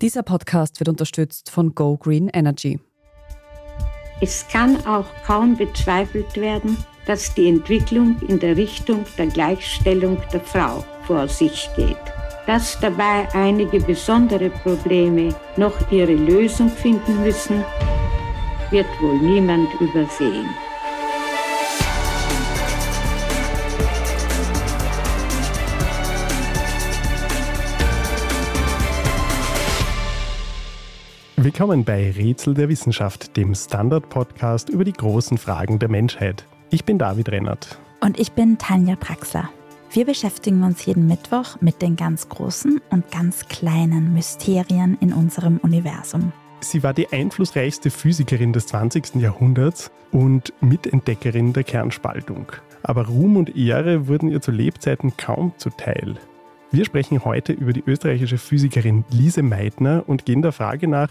Dieser 0.00 0.22
Podcast 0.22 0.80
wird 0.80 0.88
unterstützt 0.88 1.50
von 1.50 1.74
Go 1.74 1.98
Green 1.98 2.30
Energy. 2.32 2.80
Es 4.22 4.48
kann 4.48 4.78
auch 4.86 5.04
kaum 5.26 5.58
bezweifelt 5.58 6.36
werden, 6.36 6.78
dass 7.04 7.34
die 7.34 7.48
Entwicklung 7.48 8.16
in 8.26 8.38
der 8.38 8.56
Richtung 8.56 9.04
der 9.18 9.26
Gleichstellung 9.26 10.16
der 10.32 10.40
Frau 10.40 10.82
vor 11.06 11.28
sich 11.28 11.68
geht. 11.76 11.98
Dass 12.46 12.80
dabei 12.80 13.28
einige 13.34 13.78
besondere 13.78 14.48
Probleme 14.48 15.34
noch 15.58 15.74
ihre 15.92 16.14
Lösung 16.14 16.70
finden 16.70 17.22
müssen, 17.22 17.62
wird 18.70 18.88
wohl 19.02 19.18
niemand 19.18 19.68
übersehen. 19.82 20.48
Willkommen 31.42 31.84
bei 31.84 32.10
Rätsel 32.10 32.52
der 32.52 32.68
Wissenschaft, 32.68 33.34
dem 33.38 33.54
Standard-Podcast 33.54 34.68
über 34.68 34.84
die 34.84 34.92
großen 34.92 35.38
Fragen 35.38 35.78
der 35.78 35.88
Menschheit. 35.88 36.44
Ich 36.68 36.84
bin 36.84 36.98
David 36.98 37.30
Rennert. 37.30 37.78
Und 38.02 38.20
ich 38.20 38.32
bin 38.32 38.58
Tanja 38.58 38.96
Traxler. 38.96 39.48
Wir 39.90 40.04
beschäftigen 40.04 40.62
uns 40.64 40.84
jeden 40.84 41.06
Mittwoch 41.06 41.58
mit 41.62 41.80
den 41.80 41.96
ganz 41.96 42.28
großen 42.28 42.82
und 42.90 43.10
ganz 43.10 43.48
kleinen 43.48 44.12
Mysterien 44.12 44.98
in 45.00 45.14
unserem 45.14 45.56
Universum. 45.56 46.34
Sie 46.60 46.82
war 46.82 46.92
die 46.92 47.10
einflussreichste 47.10 47.88
Physikerin 47.90 48.52
des 48.52 48.66
20. 48.66 49.14
Jahrhunderts 49.14 49.90
und 50.12 50.52
Mitentdeckerin 50.60 51.54
der 51.54 51.64
Kernspaltung. 51.64 52.52
Aber 52.82 53.06
Ruhm 53.06 53.38
und 53.38 53.56
Ehre 53.56 54.08
wurden 54.08 54.30
ihr 54.30 54.42
zu 54.42 54.50
Lebzeiten 54.50 55.16
kaum 55.16 55.54
zuteil. 55.56 56.16
Wir 56.72 56.84
sprechen 56.84 57.24
heute 57.24 57.52
über 57.52 57.72
die 57.72 57.82
österreichische 57.84 58.38
Physikerin 58.38 59.04
Lise 59.10 59.42
Meitner 59.42 60.04
und 60.06 60.24
gehen 60.24 60.40
der 60.40 60.52
Frage 60.52 60.86
nach, 60.86 61.10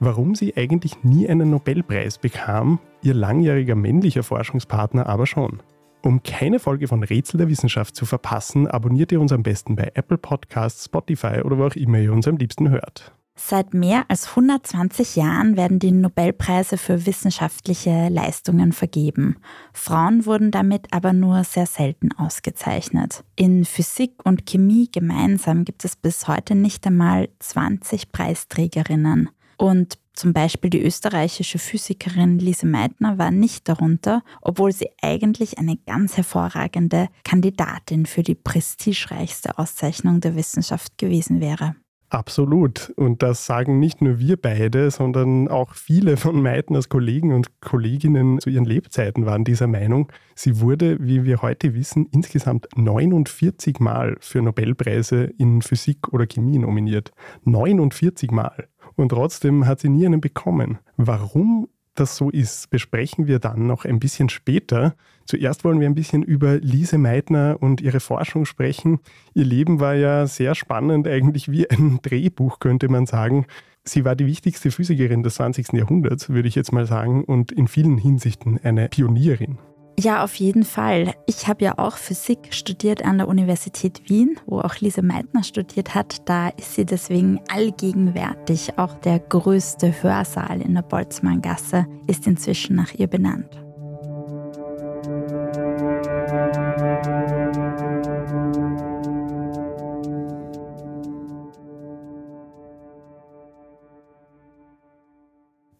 warum 0.00 0.34
sie 0.34 0.56
eigentlich 0.56 1.04
nie 1.04 1.28
einen 1.28 1.50
Nobelpreis 1.50 2.18
bekam, 2.18 2.80
ihr 3.02 3.14
langjähriger 3.14 3.76
männlicher 3.76 4.24
Forschungspartner 4.24 5.06
aber 5.06 5.26
schon. 5.26 5.62
Um 6.02 6.24
keine 6.24 6.58
Folge 6.58 6.88
von 6.88 7.04
Rätsel 7.04 7.38
der 7.38 7.48
Wissenschaft 7.48 7.94
zu 7.94 8.04
verpassen, 8.04 8.66
abonniert 8.66 9.12
ihr 9.12 9.20
uns 9.20 9.30
am 9.30 9.44
besten 9.44 9.76
bei 9.76 9.92
Apple 9.94 10.18
Podcasts, 10.18 10.86
Spotify 10.86 11.42
oder 11.44 11.56
wo 11.58 11.66
auch 11.66 11.76
immer 11.76 11.98
ihr 11.98 12.12
uns 12.12 12.26
am 12.26 12.36
liebsten 12.36 12.70
hört. 12.70 13.15
Seit 13.38 13.74
mehr 13.74 14.06
als 14.08 14.30
120 14.30 15.14
Jahren 15.14 15.58
werden 15.58 15.78
die 15.78 15.92
Nobelpreise 15.92 16.78
für 16.78 17.04
wissenschaftliche 17.04 18.08
Leistungen 18.08 18.72
vergeben. 18.72 19.36
Frauen 19.74 20.24
wurden 20.24 20.50
damit 20.50 20.86
aber 20.90 21.12
nur 21.12 21.44
sehr 21.44 21.66
selten 21.66 22.12
ausgezeichnet. 22.12 23.24
In 23.36 23.66
Physik 23.66 24.24
und 24.24 24.46
Chemie 24.46 24.88
gemeinsam 24.90 25.66
gibt 25.66 25.84
es 25.84 25.96
bis 25.96 26.26
heute 26.28 26.54
nicht 26.54 26.86
einmal 26.86 27.28
20 27.40 28.10
Preisträgerinnen. 28.10 29.28
Und 29.58 29.98
zum 30.14 30.32
Beispiel 30.32 30.70
die 30.70 30.82
österreichische 30.82 31.58
Physikerin 31.58 32.38
Lise 32.38 32.66
Meitner 32.66 33.18
war 33.18 33.30
nicht 33.30 33.68
darunter, 33.68 34.22
obwohl 34.40 34.72
sie 34.72 34.88
eigentlich 35.02 35.58
eine 35.58 35.76
ganz 35.76 36.16
hervorragende 36.16 37.08
Kandidatin 37.22 38.06
für 38.06 38.22
die 38.22 38.34
prestigereichste 38.34 39.58
Auszeichnung 39.58 40.20
der 40.20 40.34
Wissenschaft 40.34 40.96
gewesen 40.96 41.40
wäre. 41.40 41.76
Absolut. 42.08 42.92
Und 42.96 43.22
das 43.22 43.46
sagen 43.46 43.80
nicht 43.80 44.00
nur 44.00 44.20
wir 44.20 44.36
beide, 44.36 44.90
sondern 44.90 45.48
auch 45.48 45.74
viele 45.74 46.16
von 46.16 46.40
Meitners 46.40 46.88
Kollegen 46.88 47.32
und 47.32 47.60
Kolleginnen 47.60 48.38
zu 48.38 48.48
ihren 48.48 48.64
Lebzeiten 48.64 49.26
waren 49.26 49.44
dieser 49.44 49.66
Meinung. 49.66 50.12
Sie 50.36 50.60
wurde, 50.60 50.98
wie 51.00 51.24
wir 51.24 51.42
heute 51.42 51.74
wissen, 51.74 52.06
insgesamt 52.12 52.68
49 52.76 53.80
Mal 53.80 54.16
für 54.20 54.40
Nobelpreise 54.40 55.24
in 55.38 55.62
Physik 55.62 56.12
oder 56.12 56.26
Chemie 56.26 56.58
nominiert. 56.58 57.10
49 57.44 58.30
Mal. 58.30 58.68
Und 58.94 59.08
trotzdem 59.08 59.66
hat 59.66 59.80
sie 59.80 59.88
nie 59.88 60.06
einen 60.06 60.20
bekommen. 60.20 60.78
Warum 60.96 61.68
das 61.96 62.16
so 62.16 62.30
ist, 62.30 62.70
besprechen 62.70 63.26
wir 63.26 63.38
dann 63.38 63.66
noch 63.66 63.84
ein 63.84 63.98
bisschen 63.98 64.28
später. 64.28 64.94
Zuerst 65.24 65.64
wollen 65.64 65.80
wir 65.80 65.88
ein 65.88 65.94
bisschen 65.94 66.22
über 66.22 66.56
Lise 66.56 66.98
Meitner 66.98 67.56
und 67.60 67.80
ihre 67.80 68.00
Forschung 68.00 68.44
sprechen. 68.44 69.00
Ihr 69.34 69.44
Leben 69.44 69.80
war 69.80 69.94
ja 69.94 70.26
sehr 70.26 70.54
spannend, 70.54 71.08
eigentlich 71.08 71.50
wie 71.50 71.68
ein 71.68 71.98
Drehbuch, 72.02 72.60
könnte 72.60 72.88
man 72.88 73.06
sagen. 73.06 73.46
Sie 73.84 74.04
war 74.04 74.16
die 74.16 74.26
wichtigste 74.26 74.70
Physikerin 74.70 75.22
des 75.22 75.36
20. 75.36 75.72
Jahrhunderts, 75.72 76.28
würde 76.28 76.48
ich 76.48 76.54
jetzt 76.54 76.72
mal 76.72 76.86
sagen, 76.86 77.24
und 77.24 77.52
in 77.52 77.68
vielen 77.68 77.98
Hinsichten 77.98 78.58
eine 78.62 78.88
Pionierin. 78.88 79.58
Ja, 79.98 80.22
auf 80.22 80.34
jeden 80.34 80.64
Fall. 80.64 81.14
Ich 81.26 81.48
habe 81.48 81.64
ja 81.64 81.78
auch 81.78 81.96
Physik 81.96 82.52
studiert 82.52 83.04
an 83.04 83.16
der 83.16 83.28
Universität 83.28 84.08
Wien, 84.10 84.38
wo 84.44 84.60
auch 84.60 84.76
Lise 84.76 85.02
Meitner 85.02 85.42
studiert 85.42 85.94
hat. 85.94 86.28
Da 86.28 86.48
ist 86.48 86.74
sie 86.74 86.84
deswegen 86.84 87.40
allgegenwärtig. 87.48 88.78
Auch 88.78 88.92
der 88.94 89.18
größte 89.18 90.02
Hörsaal 90.02 90.60
in 90.60 90.74
der 90.74 90.82
Boltzmanngasse 90.82 91.86
ist 92.06 92.26
inzwischen 92.26 92.76
nach 92.76 92.92
ihr 92.92 93.06
benannt. 93.06 93.65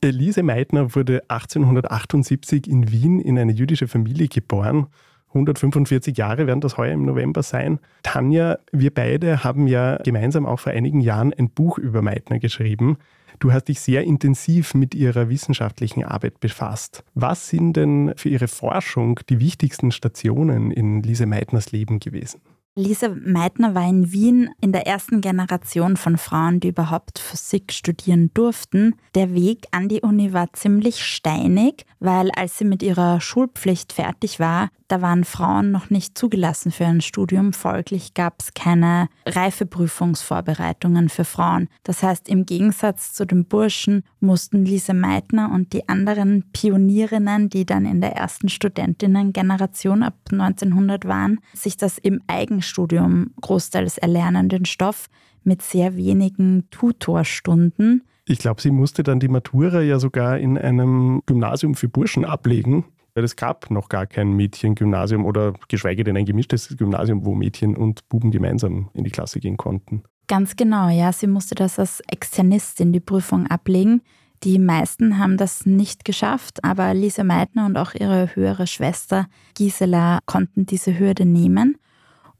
Elise 0.06 0.42
Meitner 0.42 0.94
wurde 0.94 1.22
1878 1.28 2.68
in 2.68 2.90
Wien 2.90 3.20
in 3.20 3.38
eine 3.38 3.52
jüdische 3.52 3.88
Familie 3.88 4.28
geboren. 4.28 4.86
145 5.28 6.16
Jahre 6.16 6.46
werden 6.46 6.60
das 6.60 6.76
heuer 6.76 6.94
im 6.94 7.04
November 7.04 7.42
sein. 7.42 7.78
Tanja, 8.02 8.58
wir 8.72 8.92
beide 8.92 9.44
haben 9.44 9.66
ja 9.66 9.96
gemeinsam 10.02 10.46
auch 10.46 10.60
vor 10.60 10.72
einigen 10.72 11.00
Jahren 11.00 11.34
ein 11.34 11.50
Buch 11.50 11.78
über 11.78 12.00
Meitner 12.02 12.38
geschrieben. 12.38 12.96
Du 13.38 13.52
hast 13.52 13.68
dich 13.68 13.80
sehr 13.80 14.04
intensiv 14.04 14.74
mit 14.74 14.94
ihrer 14.94 15.28
wissenschaftlichen 15.28 16.04
Arbeit 16.04 16.40
befasst. 16.40 17.04
Was 17.14 17.48
sind 17.48 17.76
denn 17.76 18.14
für 18.16 18.30
ihre 18.30 18.48
Forschung 18.48 19.20
die 19.28 19.40
wichtigsten 19.40 19.90
Stationen 19.90 20.70
in 20.70 21.02
Lise 21.02 21.26
Meitners 21.26 21.72
Leben 21.72 21.98
gewesen? 21.98 22.40
Lise 22.78 23.08
Meitner 23.08 23.74
war 23.74 23.88
in 23.88 24.12
Wien 24.12 24.50
in 24.60 24.70
der 24.70 24.86
ersten 24.86 25.22
Generation 25.22 25.96
von 25.96 26.18
Frauen, 26.18 26.60
die 26.60 26.68
überhaupt 26.68 27.18
Physik 27.18 27.72
studieren 27.72 28.30
durften. 28.34 28.96
Der 29.14 29.32
Weg 29.32 29.66
an 29.70 29.88
die 29.88 30.02
Uni 30.02 30.34
war 30.34 30.52
ziemlich 30.52 31.02
steinig, 31.02 31.86
weil 32.00 32.30
als 32.32 32.58
sie 32.58 32.66
mit 32.66 32.82
ihrer 32.82 33.22
Schulpflicht 33.22 33.94
fertig 33.94 34.40
war, 34.40 34.68
da 34.88 35.02
waren 35.02 35.24
Frauen 35.24 35.72
noch 35.72 35.90
nicht 35.90 36.16
zugelassen 36.16 36.70
für 36.70 36.86
ein 36.86 37.00
Studium. 37.00 37.52
Folglich 37.52 38.14
gab 38.14 38.40
es 38.40 38.54
keine 38.54 39.08
Reifeprüfungsvorbereitungen 39.26 41.08
für 41.08 41.24
Frauen. 41.24 41.68
Das 41.82 42.02
heißt, 42.02 42.28
im 42.28 42.46
Gegensatz 42.46 43.12
zu 43.12 43.26
den 43.26 43.46
Burschen 43.46 44.04
mussten 44.20 44.64
Lise 44.64 44.94
Meitner 44.94 45.50
und 45.52 45.72
die 45.72 45.88
anderen 45.88 46.44
Pionierinnen, 46.52 47.50
die 47.50 47.66
dann 47.66 47.84
in 47.84 48.00
der 48.00 48.12
ersten 48.12 48.48
Studentinnengeneration 48.48 50.02
ab 50.02 50.14
1900 50.30 51.04
waren, 51.04 51.40
sich 51.52 51.76
das 51.76 51.98
im 51.98 52.22
Eigenstudium 52.28 53.32
großteils 53.40 53.98
erlernen, 53.98 54.48
den 54.48 54.66
Stoff 54.66 55.08
mit 55.42 55.62
sehr 55.62 55.96
wenigen 55.96 56.68
Tutorstunden. 56.70 58.02
Ich 58.28 58.38
glaube, 58.38 58.60
sie 58.60 58.72
musste 58.72 59.04
dann 59.04 59.20
die 59.20 59.28
Matura 59.28 59.80
ja 59.82 59.98
sogar 60.00 60.38
in 60.38 60.58
einem 60.58 61.22
Gymnasium 61.26 61.74
für 61.74 61.88
Burschen 61.88 62.24
ablegen 62.24 62.84
weil 63.16 63.24
es 63.24 63.34
gab 63.34 63.70
noch 63.70 63.88
gar 63.88 64.06
kein 64.06 64.32
Mädchengymnasium 64.32 65.24
oder 65.24 65.54
geschweige 65.68 66.04
denn 66.04 66.16
ein 66.16 66.26
gemischtes 66.26 66.76
Gymnasium, 66.76 67.24
wo 67.24 67.34
Mädchen 67.34 67.74
und 67.74 68.06
Buben 68.10 68.30
gemeinsam 68.30 68.90
in 68.92 69.04
die 69.04 69.10
Klasse 69.10 69.40
gehen 69.40 69.56
konnten. 69.56 70.02
Ganz 70.28 70.54
genau, 70.54 70.90
ja. 70.90 71.12
Sie 71.12 71.26
musste 71.26 71.54
das 71.54 71.78
als 71.78 72.00
Externistin 72.10 72.92
die 72.92 73.00
Prüfung 73.00 73.46
ablegen. 73.46 74.02
Die 74.44 74.58
meisten 74.58 75.18
haben 75.18 75.38
das 75.38 75.64
nicht 75.64 76.04
geschafft, 76.04 76.62
aber 76.62 76.92
Lisa 76.92 77.24
Meitner 77.24 77.64
und 77.64 77.78
auch 77.78 77.94
ihre 77.94 78.36
höhere 78.36 78.66
Schwester 78.66 79.28
Gisela 79.54 80.18
konnten 80.26 80.66
diese 80.66 80.98
Hürde 80.98 81.24
nehmen. 81.24 81.78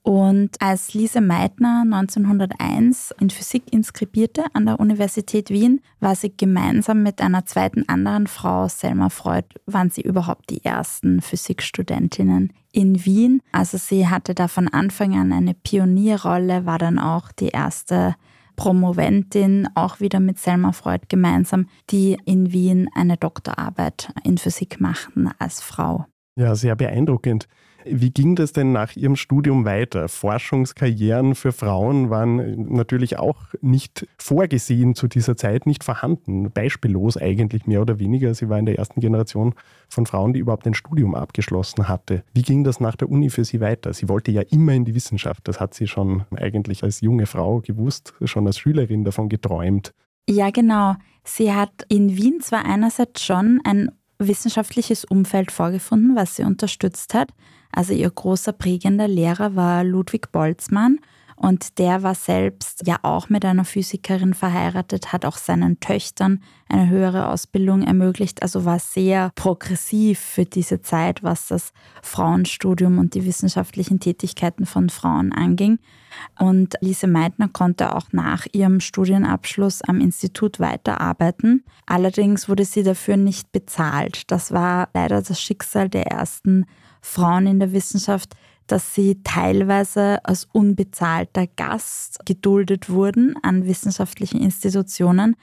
Und 0.07 0.63
als 0.63 0.95
Lise 0.95 1.21
Meitner 1.21 1.83
1901 1.83 3.13
in 3.19 3.29
Physik 3.29 3.73
inskribierte 3.73 4.45
an 4.53 4.65
der 4.65 4.79
Universität 4.79 5.51
Wien, 5.51 5.81
war 5.99 6.15
sie 6.15 6.33
gemeinsam 6.37 7.03
mit 7.03 7.21
einer 7.21 7.45
zweiten 7.45 7.89
anderen 7.89 8.29
Frau, 8.29 8.69
Selma 8.69 9.09
Freud, 9.09 9.49
waren 9.67 9.91
sie 9.91 10.03
überhaupt 10.03 10.49
die 10.51 10.65
ersten 10.65 11.21
Physikstudentinnen 11.21 12.53
in 12.71 13.05
Wien. 13.05 13.43
Also 13.51 13.79
sie 13.79 14.07
hatte 14.07 14.37
da 14.37 14.47
von 14.47 14.69
Anfang 14.69 15.19
an 15.19 15.33
eine 15.33 15.55
Pionierrolle, 15.55 16.67
war 16.67 16.79
dann 16.79 17.01
auch 17.01 17.33
die 17.33 17.49
erste 17.49 18.15
Promoventin, 18.55 19.69
auch 19.75 19.99
wieder 19.99 20.21
mit 20.21 20.39
Selma 20.39 20.71
Freud 20.71 21.07
gemeinsam, 21.09 21.67
die 21.91 22.17
in 22.27 22.53
Wien 22.53 22.89
eine 22.95 23.17
Doktorarbeit 23.17 24.13
in 24.23 24.39
Physik 24.39 24.81
machten 24.81 25.31
als 25.41 25.61
Frau. 25.61 26.07
Ja, 26.39 26.55
sehr 26.55 26.77
beeindruckend. 26.77 27.49
Wie 27.89 28.11
ging 28.11 28.37
das 28.37 28.53
denn 28.53 28.73
nach 28.73 28.97
Ihrem 28.97 29.17
Studium 29.17 29.65
weiter? 29.65 30.09
Forschungskarrieren 30.09 31.35
für 31.35 31.53
Frauen 31.53 32.11
waren 32.11 32.73
natürlich 32.73 33.19
auch 33.19 33.37
nicht 33.61 34.07
vorgesehen 34.19 34.95
zu 34.95 35.09
dieser 35.09 35.37
Zeit, 35.37 35.67
nicht 35.67 35.85
vorhanden. 35.85 36.51
Beispiellos 36.51 37.17
eigentlich 37.17 37.67
mehr 37.67 37.81
oder 37.81 37.99
weniger. 37.99 38.35
Sie 38.35 38.49
war 38.49 38.59
in 38.59 38.67
der 38.67 38.79
ersten 38.79 39.01
Generation 39.01 39.55
von 39.89 40.07
Frauen, 40.07 40.33
die 40.33 40.41
überhaupt 40.41 40.67
ein 40.67 40.75
Studium 40.75 41.15
abgeschlossen 41.15 41.89
hatte. 41.89 42.25
Wie 42.35 42.43
ging 42.43 42.65
das 42.65 42.81
nach 42.81 42.97
der 42.97 43.11
Uni 43.11 43.31
für 43.31 43.45
Sie 43.45 43.61
weiter? 43.61 43.93
Sie 43.93 44.09
wollte 44.09 44.31
ja 44.31 44.43
immer 44.43 44.73
in 44.73 44.85
die 44.85 44.95
Wissenschaft. 44.95 45.47
Das 45.49 45.61
hat 45.61 45.75
sie 45.75 45.87
schon 45.87 46.25
eigentlich 46.35 46.83
als 46.83 47.01
junge 47.01 47.27
Frau 47.27 47.61
gewusst, 47.61 48.15
schon 48.25 48.47
als 48.47 48.59
Schülerin 48.59 49.05
davon 49.05 49.29
geträumt. 49.29 49.93
Ja, 50.29 50.51
genau. 50.51 50.97
Sie 51.25 51.53
hat 51.53 51.73
in 51.89 52.17
Wien 52.17 52.41
zwar 52.41 52.65
einerseits 52.65 53.25
schon 53.25 53.61
ein 53.65 53.91
wissenschaftliches 54.19 55.05
Umfeld 55.05 55.53
vorgefunden, 55.53 56.17
was 56.17 56.37
sie 56.37 56.45
unterstützt 56.45 57.15
hat. 57.15 57.31
Also 57.77 57.93
ihr 57.93 58.11
großer 58.11 58.55
prägender 58.55 59.07
Lehrer 59.07 59.55
war 59.55 59.85
Ludwig 59.85 60.33
Boltzmann 60.33 60.99
und 61.37 61.79
der 61.79 62.03
war 62.03 62.15
selbst 62.15 62.87
ja 62.87 62.97
auch 63.03 63.29
mit 63.29 63.45
einer 63.45 63.67
Physikerin 63.67 64.33
verheiratet, 64.33 65.13
hat 65.13 65.27
auch 65.27 65.37
seinen 65.37 65.79
Töchtern 65.79 66.41
eine 66.71 66.89
höhere 66.89 67.29
Ausbildung 67.29 67.83
ermöglicht, 67.83 68.41
also 68.41 68.65
war 68.65 68.79
sehr 68.79 69.31
progressiv 69.35 70.19
für 70.19 70.47
diese 70.47 70.81
Zeit, 70.81 71.23
was 71.23 71.49
das 71.49 71.75
Frauenstudium 72.03 72.97
und 72.99 73.13
die 73.13 73.27
wissenschaftlichen 73.27 74.01
Tätigkeiten 74.01 74.65
von 74.65 74.89
Frauen 74.89 75.33
anging. 75.33 75.79
Und 76.39 76.77
Lise 76.81 77.09
Meitner 77.09 77.49
konnte 77.49 77.95
auch 77.95 78.07
nach 78.13 78.47
ihrem 78.53 78.81
Studienabschluss 78.81 79.83
am 79.83 80.01
Institut 80.01 80.61
weiterarbeiten. 80.61 81.63
Allerdings 81.85 82.49
wurde 82.49 82.65
sie 82.65 82.85
dafür 82.85 83.19
nicht 83.19 83.53
bezahlt. 83.53 84.31
Das 84.31 84.51
war 84.51 84.89
leider 84.95 85.21
das 85.21 85.39
Schicksal 85.39 85.91
der 85.91 86.07
ersten 86.07 86.65
Frauen 87.07 87.47
in 87.47 87.61
der 87.61 87.73
Wissenschaft, 87.73 88.35
dass 88.67 88.95
sie 88.95 89.23
teilweise 89.23 90.25
als 90.25 90.49
unbezahlter 90.53 91.47
Gast 91.47 92.27
geduldet 92.27 92.91
wurden 92.91 93.37
an 93.43 93.67
wissenschaftlichen 93.67 94.41
Institutionen. 94.41 95.37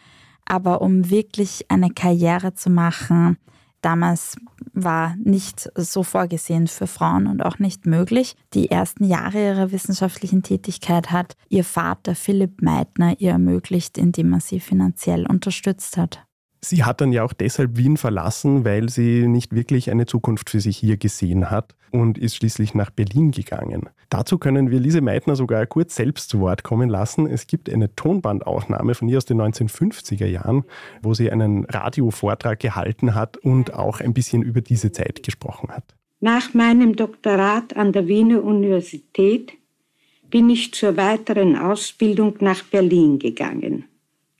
Aber 0.45 0.81
um 0.81 1.09
wirklich 1.09 1.65
eine 1.69 1.89
Karriere 1.89 2.53
zu 2.53 2.69
machen, 2.69 3.37
damals 3.81 4.35
war 4.73 5.15
nicht 5.23 5.69
so 5.75 6.03
vorgesehen 6.03 6.67
für 6.67 6.87
Frauen 6.87 7.27
und 7.27 7.41
auch 7.41 7.59
nicht 7.59 7.85
möglich. 7.85 8.35
Die 8.53 8.69
ersten 8.69 9.05
Jahre 9.05 9.41
ihrer 9.41 9.71
wissenschaftlichen 9.71 10.43
Tätigkeit 10.43 11.11
hat 11.11 11.37
ihr 11.47 11.63
Vater 11.63 12.13
Philipp 12.13 12.61
Meitner 12.61 13.19
ihr 13.19 13.31
ermöglicht, 13.31 13.97
indem 13.97 14.33
er 14.33 14.41
sie 14.41 14.59
finanziell 14.59 15.25
unterstützt 15.25 15.95
hat. 15.95 16.25
Sie 16.65 16.85
hat 16.85 17.01
dann 17.01 17.11
ja 17.11 17.23
auch 17.23 17.33
deshalb 17.33 17.75
Wien 17.75 17.97
verlassen, 17.97 18.63
weil 18.63 18.87
sie 18.87 19.27
nicht 19.27 19.53
wirklich 19.53 19.91
eine 19.91 20.05
Zukunft 20.05 20.49
für 20.49 20.61
sich 20.61 20.77
hier 20.77 20.95
gesehen 20.95 21.51
hat 21.51 21.75
und 21.91 22.17
ist 22.17 22.37
schließlich 22.37 22.73
nach 22.73 22.89
Berlin 22.89 23.31
gegangen. 23.31 23.89
Dazu 24.09 24.37
können 24.37 24.71
wir 24.71 24.79
Lise 24.79 25.01
Meitner 25.01 25.35
sogar 25.35 25.65
kurz 25.65 25.95
selbst 25.95 26.29
zu 26.29 26.39
Wort 26.39 26.63
kommen 26.63 26.87
lassen. 26.87 27.27
Es 27.27 27.47
gibt 27.47 27.69
eine 27.69 27.93
Tonbandaufnahme 27.95 28.95
von 28.95 29.09
ihr 29.09 29.17
aus 29.17 29.25
den 29.25 29.41
1950er 29.41 30.25
Jahren, 30.25 30.63
wo 31.01 31.13
sie 31.13 31.29
einen 31.29 31.65
Radiovortrag 31.65 32.61
gehalten 32.61 33.13
hat 33.13 33.35
und 33.35 33.73
auch 33.73 33.99
ein 33.99 34.13
bisschen 34.13 34.41
über 34.41 34.61
diese 34.61 34.93
Zeit 34.93 35.21
gesprochen 35.21 35.69
hat. 35.69 35.95
Nach 36.21 36.53
meinem 36.53 36.95
Doktorat 36.95 37.75
an 37.75 37.91
der 37.91 38.07
Wiener 38.07 38.41
Universität 38.41 39.51
bin 40.29 40.49
ich 40.49 40.73
zur 40.73 40.95
weiteren 40.95 41.57
Ausbildung 41.57 42.35
nach 42.39 42.63
Berlin 42.63 43.19
gegangen. 43.19 43.83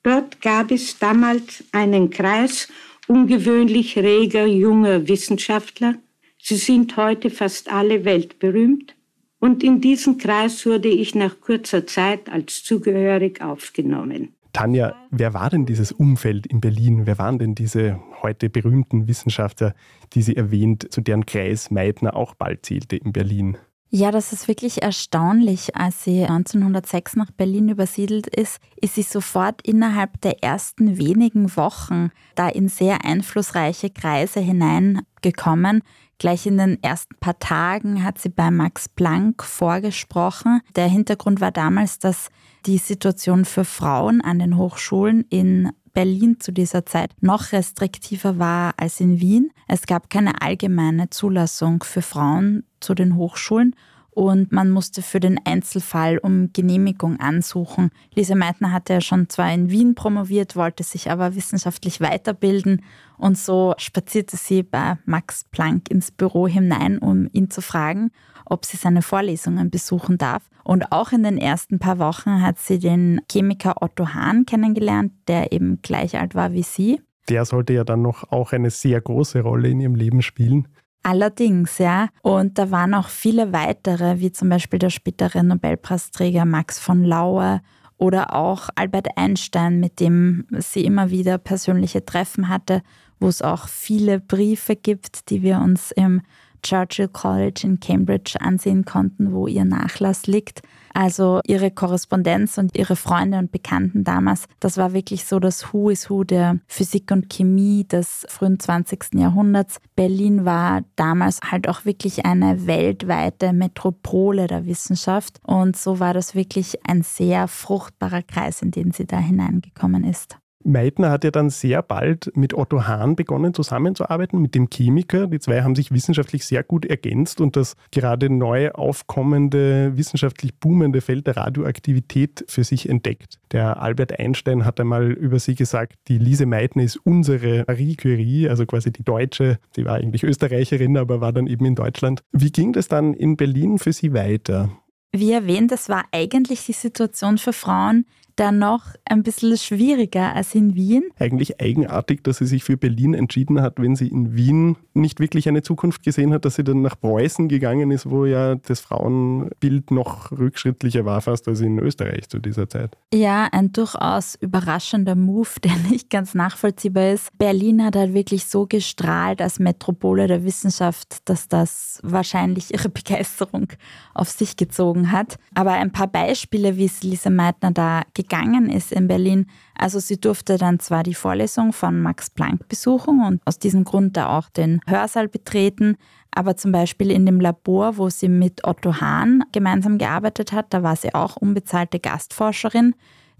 Dort 0.04 0.42
gab 0.42 0.72
es 0.72 1.00
damals 1.00 1.64
einen 1.72 2.10
Kreis 2.10 2.68
ungewöhnlich 3.08 3.98
reger 3.98 4.46
junger 4.46 5.08
Wissenschaftler. 5.08 5.96
Sie 6.42 6.58
sind 6.58 6.98
heute 6.98 7.30
fast 7.30 7.72
alle 7.72 8.04
weltberühmt. 8.04 8.96
Und 9.40 9.64
in 9.64 9.82
diesen 9.82 10.18
Kreis 10.18 10.66
wurde 10.66 10.90
ich 10.90 11.16
nach 11.16 11.40
kurzer 11.42 11.86
Zeit 11.88 12.30
als 12.30 12.64
zugehörig 12.64 13.42
aufgenommen. 13.42 14.34
Tanja, 14.54 14.96
wer 15.10 15.34
war 15.34 15.50
denn 15.50 15.66
dieses 15.66 15.92
Umfeld 15.92 16.46
in 16.46 16.62
Berlin? 16.62 17.06
Wer 17.06 17.18
waren 17.18 17.40
denn 17.40 17.56
diese 17.56 18.00
heute 18.22 18.50
berühmten 18.50 19.08
Wissenschaftler, 19.08 19.74
die 20.14 20.22
sie 20.22 20.36
erwähnt, 20.36 20.88
zu 20.92 21.02
deren 21.02 21.26
Kreis 21.26 21.72
Meitner 21.72 22.16
auch 22.16 22.36
bald 22.36 22.66
zählte 22.66 22.96
in 22.96 23.14
Berlin? 23.14 23.58
Ja, 23.96 24.10
das 24.10 24.34
ist 24.34 24.48
wirklich 24.48 24.82
erstaunlich. 24.82 25.76
Als 25.76 26.04
sie 26.04 26.24
1906 26.24 27.16
nach 27.16 27.30
Berlin 27.30 27.70
übersiedelt 27.70 28.26
ist, 28.26 28.58
ist 28.82 28.96
sie 28.96 29.04
sofort 29.04 29.62
innerhalb 29.62 30.20
der 30.22 30.44
ersten 30.44 30.98
wenigen 30.98 31.56
Wochen 31.56 32.10
da 32.34 32.50
in 32.50 32.70
sehr 32.70 33.06
einflussreiche 33.06 33.92
Kreise 33.92 34.40
hineingekommen. 34.40 35.84
Gleich 36.18 36.48
in 36.48 36.58
den 36.58 36.82
ersten 36.82 37.14
paar 37.20 37.38
Tagen 37.38 38.04
hat 38.04 38.18
sie 38.18 38.30
bei 38.30 38.50
Max 38.50 38.90
Planck 38.90 39.44
vorgesprochen. 39.44 40.62
Der 40.76 40.88
Hintergrund 40.88 41.40
war 41.40 41.52
damals, 41.52 42.00
dass 42.00 42.30
die 42.66 42.80
Situation 42.80 43.46
für 43.46 43.64
Frauen 43.64 44.22
an 44.22 44.40
den 44.40 44.58
Hochschulen 44.58 45.24
in 45.30 45.72
Berlin 45.94 46.40
zu 46.40 46.52
dieser 46.52 46.86
Zeit 46.86 47.12
noch 47.22 47.52
restriktiver 47.52 48.40
war 48.40 48.74
als 48.78 49.00
in 49.00 49.20
Wien. 49.20 49.52
Es 49.68 49.86
gab 49.86 50.10
keine 50.10 50.42
allgemeine 50.42 51.10
Zulassung 51.10 51.84
für 51.84 52.02
Frauen 52.02 52.64
zu 52.80 52.94
den 52.96 53.16
Hochschulen 53.16 53.76
und 54.16 54.52
man 54.52 54.70
musste 54.70 55.02
für 55.02 55.20
den 55.20 55.40
Einzelfall 55.44 56.18
um 56.18 56.52
Genehmigung 56.54 57.20
ansuchen. 57.20 57.92
Lise 58.14 58.36
Meitner 58.36 58.72
hatte 58.72 58.94
ja 58.94 59.02
schon 59.02 59.30
zwar 59.30 59.52
in 59.54 59.70
Wien 59.70 59.96
promoviert, 59.96 60.56
wollte 60.56 60.84
sich 60.84 61.10
aber 61.10 61.36
wissenschaftlich 61.36 62.02
weiterbilden 62.02 62.84
und 63.18 63.38
so 63.38 63.74
spazierte 63.78 64.38
sie 64.38 64.64
bei 64.64 64.98
Max 65.06 65.46
Planck 65.46 65.90
ins 65.90 66.12
Büro 66.12 66.48
hinein, 66.48 67.00
um 67.00 67.28
ihn 67.32 67.50
zu 67.50 67.62
fragen, 67.62 68.12
ob 68.46 68.66
sie 68.66 68.78
seine 68.78 69.02
Vorlesungen 69.02 69.70
besuchen 69.70 70.18
darf. 70.18 70.44
Und 70.64 70.92
auch 70.92 71.12
in 71.12 71.24
den 71.24 71.38
ersten 71.38 71.80
paar 71.80 72.00
Wochen 72.00 72.42
hat 72.42 72.60
sie 72.60 72.80
den 72.80 73.22
Chemiker 73.32 73.82
Otto 73.82 74.14
Hahn 74.14 74.46
kennengelernt, 74.46 75.12
der 75.28 75.52
eben 75.52 75.82
gleich 75.82 76.18
alt 76.18 76.36
war 76.36 76.54
wie 76.54 76.64
sie. 76.64 77.02
Der 77.30 77.46
sollte 77.46 77.74
ja 77.74 77.84
dann 77.84 78.02
noch 78.02 78.32
auch 78.32 78.52
eine 78.52 78.70
sehr 78.70 79.00
große 79.00 79.42
Rolle 79.42 79.70
in 79.70 79.80
ihrem 79.80 79.96
Leben 79.96 80.22
spielen. 80.22 80.68
Allerdings, 81.04 81.80
ja. 81.80 82.08
Und 82.22 82.58
da 82.58 82.72
waren 82.72 82.94
auch 82.94 83.10
viele 83.10 83.52
weitere, 83.52 84.20
wie 84.20 84.32
zum 84.32 84.50
Beispiel 84.50 84.80
der 84.80 84.90
spätere 84.90 85.44
Nobelpreisträger 85.44 86.46
Max 86.46 86.80
von 86.80 87.04
Laue 87.04 87.62
oder 87.98 88.34
auch 88.34 88.70
Albert 88.76 89.18
Einstein, 89.18 89.80
mit 89.80 90.00
dem 90.00 90.46
sie 90.58 90.86
immer 90.86 91.10
wieder 91.10 91.38
persönliche 91.38 92.06
Treffen 92.06 92.48
hatte, 92.48 92.82
wo 93.20 93.28
es 93.28 93.42
auch 93.42 93.68
viele 93.68 94.20
Briefe 94.20 94.76
gibt, 94.76 95.30
die 95.30 95.42
wir 95.42 95.60
uns 95.60 95.92
im 95.92 96.22
Churchill 96.64 97.10
College 97.10 97.62
in 97.64 97.80
Cambridge 97.80 98.36
ansehen 98.40 98.86
konnten, 98.86 99.34
wo 99.34 99.48
ihr 99.48 99.66
Nachlass 99.66 100.28
liegt. 100.28 100.62
Also 100.94 101.42
ihre 101.46 101.72
Korrespondenz 101.72 102.58
und 102.58 102.78
ihre 102.78 102.96
Freunde 102.96 103.40
und 103.40 103.52
Bekannten 103.52 104.04
damals, 104.04 104.46
das 104.60 104.78
war 104.78 104.94
wirklich 104.94 105.26
so 105.26 105.40
das 105.40 105.74
Who 105.74 105.90
is 105.90 106.10
Who 106.10 106.24
der 106.24 106.60
Physik 106.68 107.12
und 107.12 107.30
Chemie 107.32 107.84
des 107.84 108.26
frühen 108.30 108.60
20. 108.60 109.16
Jahrhunderts. 109.16 109.78
Berlin 109.96 110.46
war 110.46 110.82
damals 110.96 111.40
halt 111.42 111.68
auch 111.68 111.86
wirklich 111.86 112.26
eine 112.26 112.68
weltweite 112.68 113.54
Metropole 113.54 114.46
der 114.48 114.66
Wissenschaft 114.68 115.40
und 115.44 115.76
so 115.76 116.00
war 116.00 116.14
das 116.14 116.36
wirklich 116.36 116.86
ein 116.88 117.02
sehr 117.02 117.48
fruchtbarer 117.48 118.22
Kreis, 118.22 118.62
in 118.62 118.70
den 118.70 118.92
sie 118.92 119.06
da 119.06 119.18
hineingekommen 119.18 120.04
ist. 120.04 120.38
Meitner 120.66 121.12
hat 121.12 121.24
ja 121.24 121.32
dann 121.32 121.50
sehr 121.50 121.82
bald 121.82 122.32
mit 122.36 122.54
Otto 122.54 122.88
Hahn 122.88 123.16
begonnen 123.16 123.54
zusammenzuarbeiten, 123.54 124.42
mit 124.42 124.56
dem 124.56 124.70
Chemiker. 124.70 125.28
Die 125.28 125.40
zwei 125.40 125.62
haben 125.62 125.76
sich 125.76 125.92
wissenschaftlich 125.92 126.46
sehr 126.46 126.64
gut 126.64 126.86
ergänzt 126.86 127.42
und 127.42 127.56
das 127.56 127.76
gerade 127.92 128.30
neu 128.30 128.72
aufkommende, 128.72 129.98
wissenschaftlich 129.98 130.56
boomende 130.56 131.02
Feld 131.02 131.28
der 131.28 131.38
Radioaktivität 131.38 132.46
für 132.48 132.64
sich 132.64 132.90
entdeckt. 132.90 133.40
Der 133.52 133.82
Albert 133.82 134.20
Einstein 134.20 134.66
hat 134.66 134.80
einmal 134.80 135.12
über 135.12 135.40
sie 135.40 135.56
gesagt, 135.56 135.94
die 136.08 136.18
Lise 136.18 136.46
Meitner 136.46 136.84
ist 136.84 136.98
unsere 136.98 137.64
Marie 137.68 137.96
Curie, 137.96 138.50
also 138.50 138.66
quasi 138.66 138.92
die 138.92 139.04
Deutsche. 139.04 139.60
Sie 139.76 139.86
war 139.86 139.96
eigentlich 139.96 140.24
Österreicherin, 140.24 140.98
aber 140.98 141.22
war 141.22 141.34
dann 141.34 141.48
eben 141.48 141.66
in 141.66 141.76
Deutschland. 141.76 142.22
Wie 142.32 142.52
ging 142.52 142.74
das 142.74 142.88
dann 142.88 143.14
in 143.14 143.38
Berlin 143.38 143.80
für 143.80 143.94
sie 143.94 144.14
weiter? 144.14 144.70
Wie 145.16 145.32
erwähnt, 145.32 145.72
das 145.72 145.90
war 145.90 146.06
eigentlich 146.12 146.66
die 146.66 146.74
Situation 146.74 147.38
für 147.38 147.54
Frauen 147.54 148.08
dann 148.36 148.60
noch 148.60 148.86
ein 149.06 149.24
bisschen 149.24 149.58
schwieriger 149.58 150.36
als 150.36 150.56
in 150.56 150.76
Wien. 150.76 151.04
Eigentlich 151.20 151.62
eigenartig, 151.62 152.24
dass 152.24 152.38
sie 152.38 152.46
sich 152.46 152.64
für 152.64 152.78
Berlin 152.78 153.14
entschieden 153.14 153.62
hat, 153.62 153.80
wenn 153.80 153.96
sie 153.96 154.08
in 154.08 154.36
Wien 154.36 154.78
nicht 154.94 155.20
wirklich 155.20 155.48
eine 155.48 155.62
Zukunft 155.62 156.04
gesehen 156.04 156.34
hat, 156.34 156.46
dass 156.46 156.56
sie 156.56 156.64
dann 156.64 156.82
nach 156.82 157.00
Preußen 157.00 157.48
gegangen 157.48 157.92
ist, 157.92 158.10
wo 158.10 158.26
ja 158.26 158.56
das 158.56 158.80
Frauenbild 158.80 159.92
noch 159.92 160.32
rückschrittlicher 160.32 161.06
war 161.06 161.22
fast 161.22 161.48
als 161.48 161.62
in 161.62 161.80
Österreich 161.80 162.30
zu 162.30 162.40
dieser 162.40 162.70
Zeit. 162.70 162.98
Ja, 163.14 163.48
ein 163.52 163.72
durchaus 163.72 164.36
überraschender 164.36 165.16
Move, 165.16 165.50
der 165.64 165.76
nicht 165.90 166.10
ganz 166.10 166.34
nachvollziehbar 166.34 167.12
ist. 167.12 167.38
Berlin 167.38 167.84
hat 167.84 167.96
halt 167.96 168.14
wirklich 168.14 168.46
so 168.46 168.66
gestrahlt 168.68 169.42
als 169.42 169.60
Metropole 169.60 170.28
der 170.28 170.44
Wissenschaft, 170.44 171.18
dass 171.26 171.48
das 171.48 172.00
wahrscheinlich 172.04 172.74
ihre 172.74 172.90
Begeisterung 172.94 173.68
auf 174.14 174.30
sich 174.30 174.58
gezogen 174.58 175.12
hat. 175.12 175.38
Aber 175.56 175.72
ein 175.72 175.92
paar 175.92 176.08
Beispiele, 176.08 176.78
wie 176.78 176.86
es 176.86 177.04
Lisa 177.04 177.30
Meitner 177.30 177.72
da 177.72 178.04
gegangen 178.24 178.70
ist 178.70 178.92
in 178.92 179.08
Berlin. 179.08 179.48
Also 179.76 180.00
sie 180.00 180.20
durfte 180.20 180.58
dann 180.58 180.80
zwar 180.80 181.04
die 181.04 181.14
Vorlesung 181.14 181.74
von 181.74 182.02
Max 182.02 182.30
Planck 182.30 182.68
besuchen 182.68 183.24
und 183.24 183.42
aus 183.46 183.60
diesem 183.60 183.84
Grund 183.84 184.18
da 184.18 184.38
auch 184.38 184.50
den 184.50 184.82
Hörsaal 184.88 185.28
betreten, 185.28 185.98
aber 186.32 186.58
zum 186.58 186.72
Beispiel 186.72 187.12
in 187.12 187.26
dem 187.26 187.40
Labor, 187.40 187.98
wo 187.98 188.10
sie 188.10 188.30
mit 188.30 188.66
Otto 188.66 189.00
Hahn 189.00 189.44
gemeinsam 189.52 189.98
gearbeitet 189.98 190.52
hat, 190.52 190.74
da 190.74 190.82
war 190.82 190.96
sie 190.96 191.14
auch 191.14 191.36
unbezahlte 191.36 192.00
Gastforscherin. 192.00 192.96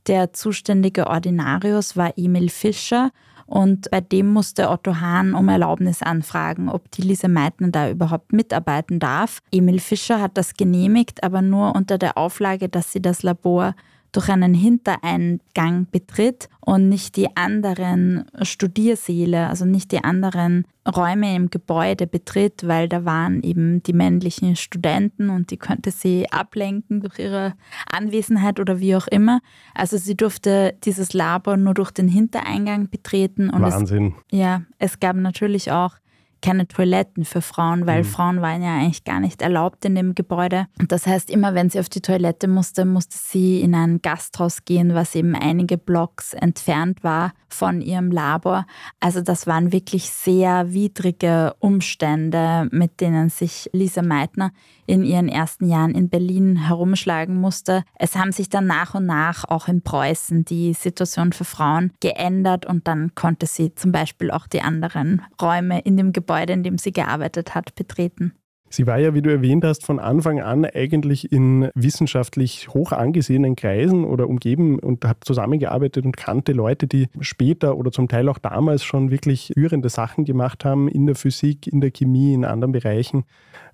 Der 0.08 0.34
zuständige 0.34 1.08
Ordinarius 1.08 1.98
war 1.98 2.14
Emil 2.18 2.50
Fischer 2.50 3.12
und 3.46 3.90
bei 3.92 4.02
dem 4.02 4.32
musste 4.32 4.70
Otto 4.70 5.00
Hahn 5.00 5.34
um 5.34 5.50
Erlaubnis 5.50 6.02
anfragen, 6.02 6.70
ob 6.70 6.90
die 6.92 7.02
Lise 7.02 7.28
Meitner 7.28 7.70
da 7.70 7.90
überhaupt 7.90 8.34
mitarbeiten 8.34 9.00
darf. 9.00 9.42
Emil 9.52 9.80
Fischer 9.80 10.22
hat 10.22 10.38
das 10.38 10.54
genehmigt, 10.56 11.24
aber 11.24 11.42
nur 11.42 11.76
unter 11.76 11.98
der 11.98 12.18
Auflage, 12.18 12.70
dass 12.70 12.92
sie 12.92 13.02
das 13.02 13.24
Labor 13.24 13.76
durch 14.14 14.30
einen 14.30 14.54
Hintereingang 14.54 15.88
betritt 15.92 16.48
und 16.62 16.88
nicht 16.88 17.18
die 17.18 17.36
anderen 17.36 18.26
Studiersäle, 18.42 19.50
also 19.50 19.66
nicht 19.66 19.92
die 19.92 20.04
anderen 20.04 20.66
Räume 20.88 21.36
im 21.36 21.50
Gebäude 21.50 22.08
betritt, 22.08 22.68
weil 22.68 22.88
da 22.88 23.06
waren 23.06 23.42
eben 23.42 23.82
die 23.84 23.94
männlichen 23.94 24.56
Studenten 24.56 25.30
und 25.30 25.52
die 25.52 25.58
könnte 25.58 25.92
sie 25.92 26.32
ablenken 26.32 27.02
durch 27.02 27.20
ihre 27.20 27.54
Anwesenheit 27.92 28.60
oder 28.60 28.80
wie 28.80 28.96
auch 28.96 29.08
immer. 29.08 29.42
Also 29.74 29.98
sie 29.98 30.16
durfte 30.16 30.76
dieses 30.84 31.14
Labor 31.14 31.58
nur 31.58 31.74
durch 31.74 31.92
den 31.92 32.08
Hintereingang 32.08 32.90
betreten. 32.90 33.50
Und 33.50 33.62
Wahnsinn. 33.64 34.14
Es, 34.32 34.38
ja, 34.38 34.62
es 34.78 35.00
gab 35.00 35.16
natürlich 35.16 35.72
auch 35.72 35.96
keine 36.44 36.68
Toiletten 36.68 37.26
für 37.26 37.42
Frauen, 37.42 37.88
weil 37.88 38.04
mhm. 38.04 38.08
Frauen 38.08 38.42
waren 38.42 38.62
ja 38.62 38.76
eigentlich 38.76 39.04
gar 39.04 39.20
nicht 39.20 39.42
erlaubt 39.42 39.86
in 39.86 39.96
dem 39.96 40.14
Gebäude. 40.14 40.68
Und 40.80 40.92
das 40.92 41.08
heißt, 41.08 41.32
immer 41.32 41.56
wenn 41.56 41.70
sie 41.70 41.80
auf 41.80 41.90
die 41.90 42.02
Toilette 42.02 42.48
musste, 42.48 42.86
musste 42.86 43.18
sie 43.18 43.62
in 43.62 43.74
ein 43.74 44.02
Gasthaus 44.02 44.66
gehen, 44.66 44.94
was 44.94 45.16
eben 45.16 45.36
einige 45.36 45.78
Blocks 45.78 46.34
entfernt 46.34 47.04
war 47.04 47.34
von 47.48 47.82
ihrem 47.82 48.12
Labor. 48.12 48.66
Also 49.00 49.22
das 49.22 49.48
waren 49.48 49.72
wirklich 49.72 50.10
sehr 50.10 50.74
widrige 50.74 51.56
Umstände, 51.60 52.68
mit 52.72 53.00
denen 53.00 53.30
sich 53.30 53.70
Lisa 53.72 54.02
Meitner 54.02 54.52
in 54.86 55.04
ihren 55.04 55.30
ersten 55.30 55.70
Jahren 55.70 55.96
in 55.96 56.10
Berlin 56.10 56.58
herumschlagen 56.68 57.40
musste. 57.40 57.84
Es 57.96 58.16
haben 58.16 58.32
sich 58.32 58.50
dann 58.50 58.68
nach 58.68 58.96
und 58.96 59.06
nach 59.06 59.46
auch 59.46 59.68
in 59.68 59.82
Preußen 59.82 60.44
die 60.46 60.74
Situation 60.74 61.32
für 61.32 61.46
Frauen 61.46 61.94
geändert 62.02 62.66
und 62.66 62.88
dann 62.88 63.16
konnte 63.16 63.46
sie 63.46 63.74
zum 63.76 63.92
Beispiel 63.92 64.32
auch 64.32 64.48
die 64.48 64.62
anderen 64.62 65.22
Räume 65.42 65.80
in 65.82 65.96
dem 65.96 66.12
Gebäude, 66.12 66.33
in 66.42 66.64
dem 66.64 66.78
sie 66.78 66.92
gearbeitet 66.92 67.56
hat, 67.56 67.76
betreten. 67.76 68.34
Sie 68.74 68.88
war 68.88 68.98
ja, 68.98 69.14
wie 69.14 69.22
du 69.22 69.30
erwähnt 69.30 69.64
hast, 69.64 69.86
von 69.86 70.00
Anfang 70.00 70.42
an 70.42 70.66
eigentlich 70.66 71.32
in 71.32 71.70
wissenschaftlich 71.76 72.70
hoch 72.70 72.92
angesehenen 72.92 73.56
Kreisen 73.56 74.04
oder 74.04 74.28
umgeben 74.28 74.80
und 74.80 75.06
hat 75.06 75.18
zusammengearbeitet 75.24 76.06
und 76.06 76.18
kannte 76.18 76.54
Leute, 76.54 76.88
die 76.88 77.08
später 77.20 77.78
oder 77.78 77.92
zum 77.92 78.08
Teil 78.08 78.28
auch 78.30 78.40
damals 78.40 78.84
schon 78.84 79.12
wirklich 79.12 79.52
führende 79.54 79.90
Sachen 79.90 80.26
gemacht 80.26 80.66
haben 80.66 80.88
in 80.88 81.06
der 81.06 81.14
Physik, 81.14 81.68
in 81.68 81.82
der 81.82 81.92
Chemie, 81.92 82.34
in 82.34 82.46
anderen 82.46 82.72
Bereichen. 82.72 83.26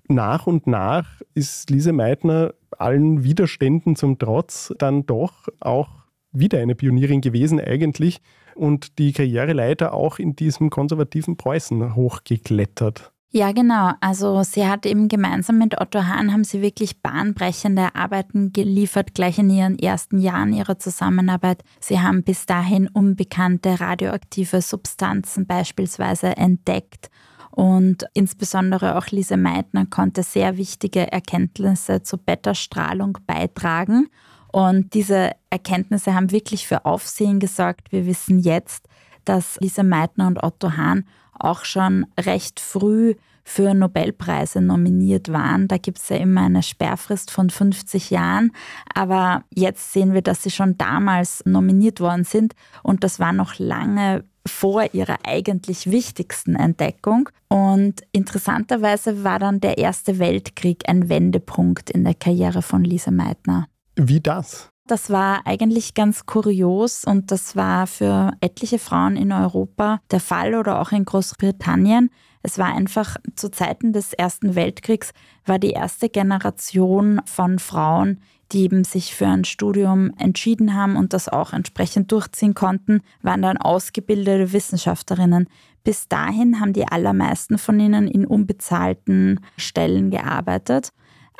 Nach 0.06 0.46
und 0.46 0.66
nach 0.66 1.22
ist 1.32 1.70
Lise 1.70 1.94
Meitner 1.94 2.52
allen 2.76 3.24
Widerständen 3.24 3.96
zum 3.96 4.18
Trotz 4.18 4.74
dann 4.76 5.06
doch 5.06 5.48
auch 5.60 5.88
wieder 6.30 6.58
eine 6.58 6.74
Pionierin 6.74 7.22
gewesen 7.22 7.58
eigentlich 7.58 8.20
und 8.60 8.98
die 8.98 9.12
Karriereleiter 9.12 9.94
auch 9.94 10.18
in 10.18 10.36
diesem 10.36 10.68
konservativen 10.68 11.38
Preußen 11.38 11.94
hochgeklettert. 11.96 13.10
Ja, 13.32 13.52
genau. 13.52 13.92
Also 14.00 14.42
sie 14.42 14.66
hat 14.66 14.84
eben 14.86 15.06
gemeinsam 15.06 15.56
mit 15.58 15.80
Otto 15.80 16.02
Hahn 16.02 16.32
haben 16.32 16.42
sie 16.42 16.62
wirklich 16.62 17.00
bahnbrechende 17.00 17.94
Arbeiten 17.94 18.52
geliefert, 18.52 19.14
gleich 19.14 19.38
in 19.38 19.50
ihren 19.50 19.78
ersten 19.78 20.18
Jahren 20.18 20.52
ihrer 20.52 20.80
Zusammenarbeit. 20.80 21.62
Sie 21.78 22.00
haben 22.00 22.24
bis 22.24 22.44
dahin 22.44 22.88
unbekannte 22.88 23.80
radioaktive 23.80 24.60
Substanzen 24.60 25.46
beispielsweise 25.46 26.36
entdeckt. 26.36 27.08
Und 27.52 28.04
insbesondere 28.14 28.96
auch 28.96 29.06
Lise 29.08 29.36
Meitner 29.36 29.86
konnte 29.86 30.24
sehr 30.24 30.56
wichtige 30.56 31.10
Erkenntnisse 31.10 32.02
zur 32.02 32.18
Beta-Strahlung 32.18 33.18
beitragen. 33.26 34.08
Und 34.52 34.94
diese 34.94 35.32
Erkenntnisse 35.50 36.14
haben 36.14 36.32
wirklich 36.32 36.66
für 36.66 36.84
Aufsehen 36.84 37.38
gesorgt. 37.38 37.92
Wir 37.92 38.06
wissen 38.06 38.38
jetzt, 38.40 38.86
dass 39.24 39.58
Lise 39.60 39.84
Meitner 39.84 40.26
und 40.26 40.42
Otto 40.42 40.76
Hahn 40.76 41.04
auch 41.38 41.64
schon 41.64 42.06
recht 42.18 42.60
früh 42.60 43.14
für 43.44 43.74
Nobelpreise 43.74 44.60
nominiert 44.60 45.32
waren. 45.32 45.66
Da 45.66 45.76
gibt 45.78 45.98
es 45.98 46.08
ja 46.08 46.16
immer 46.16 46.42
eine 46.42 46.62
Sperrfrist 46.62 47.30
von 47.30 47.50
50 47.50 48.10
Jahren. 48.10 48.52
Aber 48.94 49.44
jetzt 49.50 49.92
sehen 49.92 50.14
wir, 50.14 50.22
dass 50.22 50.42
sie 50.42 50.50
schon 50.50 50.78
damals 50.78 51.42
nominiert 51.46 52.00
worden 52.00 52.24
sind. 52.24 52.54
Und 52.82 53.02
das 53.02 53.18
war 53.18 53.32
noch 53.32 53.58
lange 53.58 54.24
vor 54.46 54.94
ihrer 54.94 55.18
eigentlich 55.24 55.90
wichtigsten 55.90 56.54
Entdeckung. 56.54 57.28
Und 57.48 58.02
interessanterweise 58.12 59.24
war 59.24 59.38
dann 59.38 59.60
der 59.60 59.78
Erste 59.78 60.18
Weltkrieg 60.18 60.88
ein 60.88 61.08
Wendepunkt 61.08 61.90
in 61.90 62.04
der 62.04 62.14
Karriere 62.14 62.62
von 62.62 62.84
Lisa 62.84 63.10
Meitner. 63.10 63.66
Wie 63.96 64.20
das? 64.20 64.70
Das 64.86 65.08
war 65.08 65.46
eigentlich 65.46 65.94
ganz 65.94 66.26
kurios 66.26 67.04
und 67.04 67.30
das 67.30 67.54
war 67.54 67.86
für 67.86 68.32
etliche 68.40 68.80
Frauen 68.80 69.16
in 69.16 69.30
Europa 69.30 70.00
der 70.10 70.18
Fall 70.18 70.56
oder 70.56 70.80
auch 70.80 70.90
in 70.90 71.04
Großbritannien. 71.04 72.10
Es 72.42 72.58
war 72.58 72.74
einfach 72.74 73.16
zu 73.36 73.50
Zeiten 73.50 73.92
des 73.92 74.12
Ersten 74.12 74.56
Weltkriegs 74.56 75.12
war 75.44 75.58
die 75.58 75.70
erste 75.70 76.08
Generation 76.08 77.20
von 77.24 77.58
Frauen, 77.60 78.20
die 78.50 78.62
eben 78.62 78.82
sich 78.82 79.14
für 79.14 79.28
ein 79.28 79.44
Studium 79.44 80.12
entschieden 80.18 80.74
haben 80.74 80.96
und 80.96 81.12
das 81.12 81.28
auch 81.28 81.52
entsprechend 81.52 82.10
durchziehen 82.10 82.54
konnten, 82.54 83.00
waren 83.22 83.42
dann 83.42 83.58
ausgebildete 83.58 84.52
Wissenschaftlerinnen. 84.52 85.48
Bis 85.84 86.08
dahin 86.08 86.60
haben 86.60 86.72
die 86.72 86.86
allermeisten 86.86 87.58
von 87.58 87.78
ihnen 87.78 88.08
in 88.08 88.26
unbezahlten 88.26 89.40
Stellen 89.56 90.10
gearbeitet. 90.10 90.90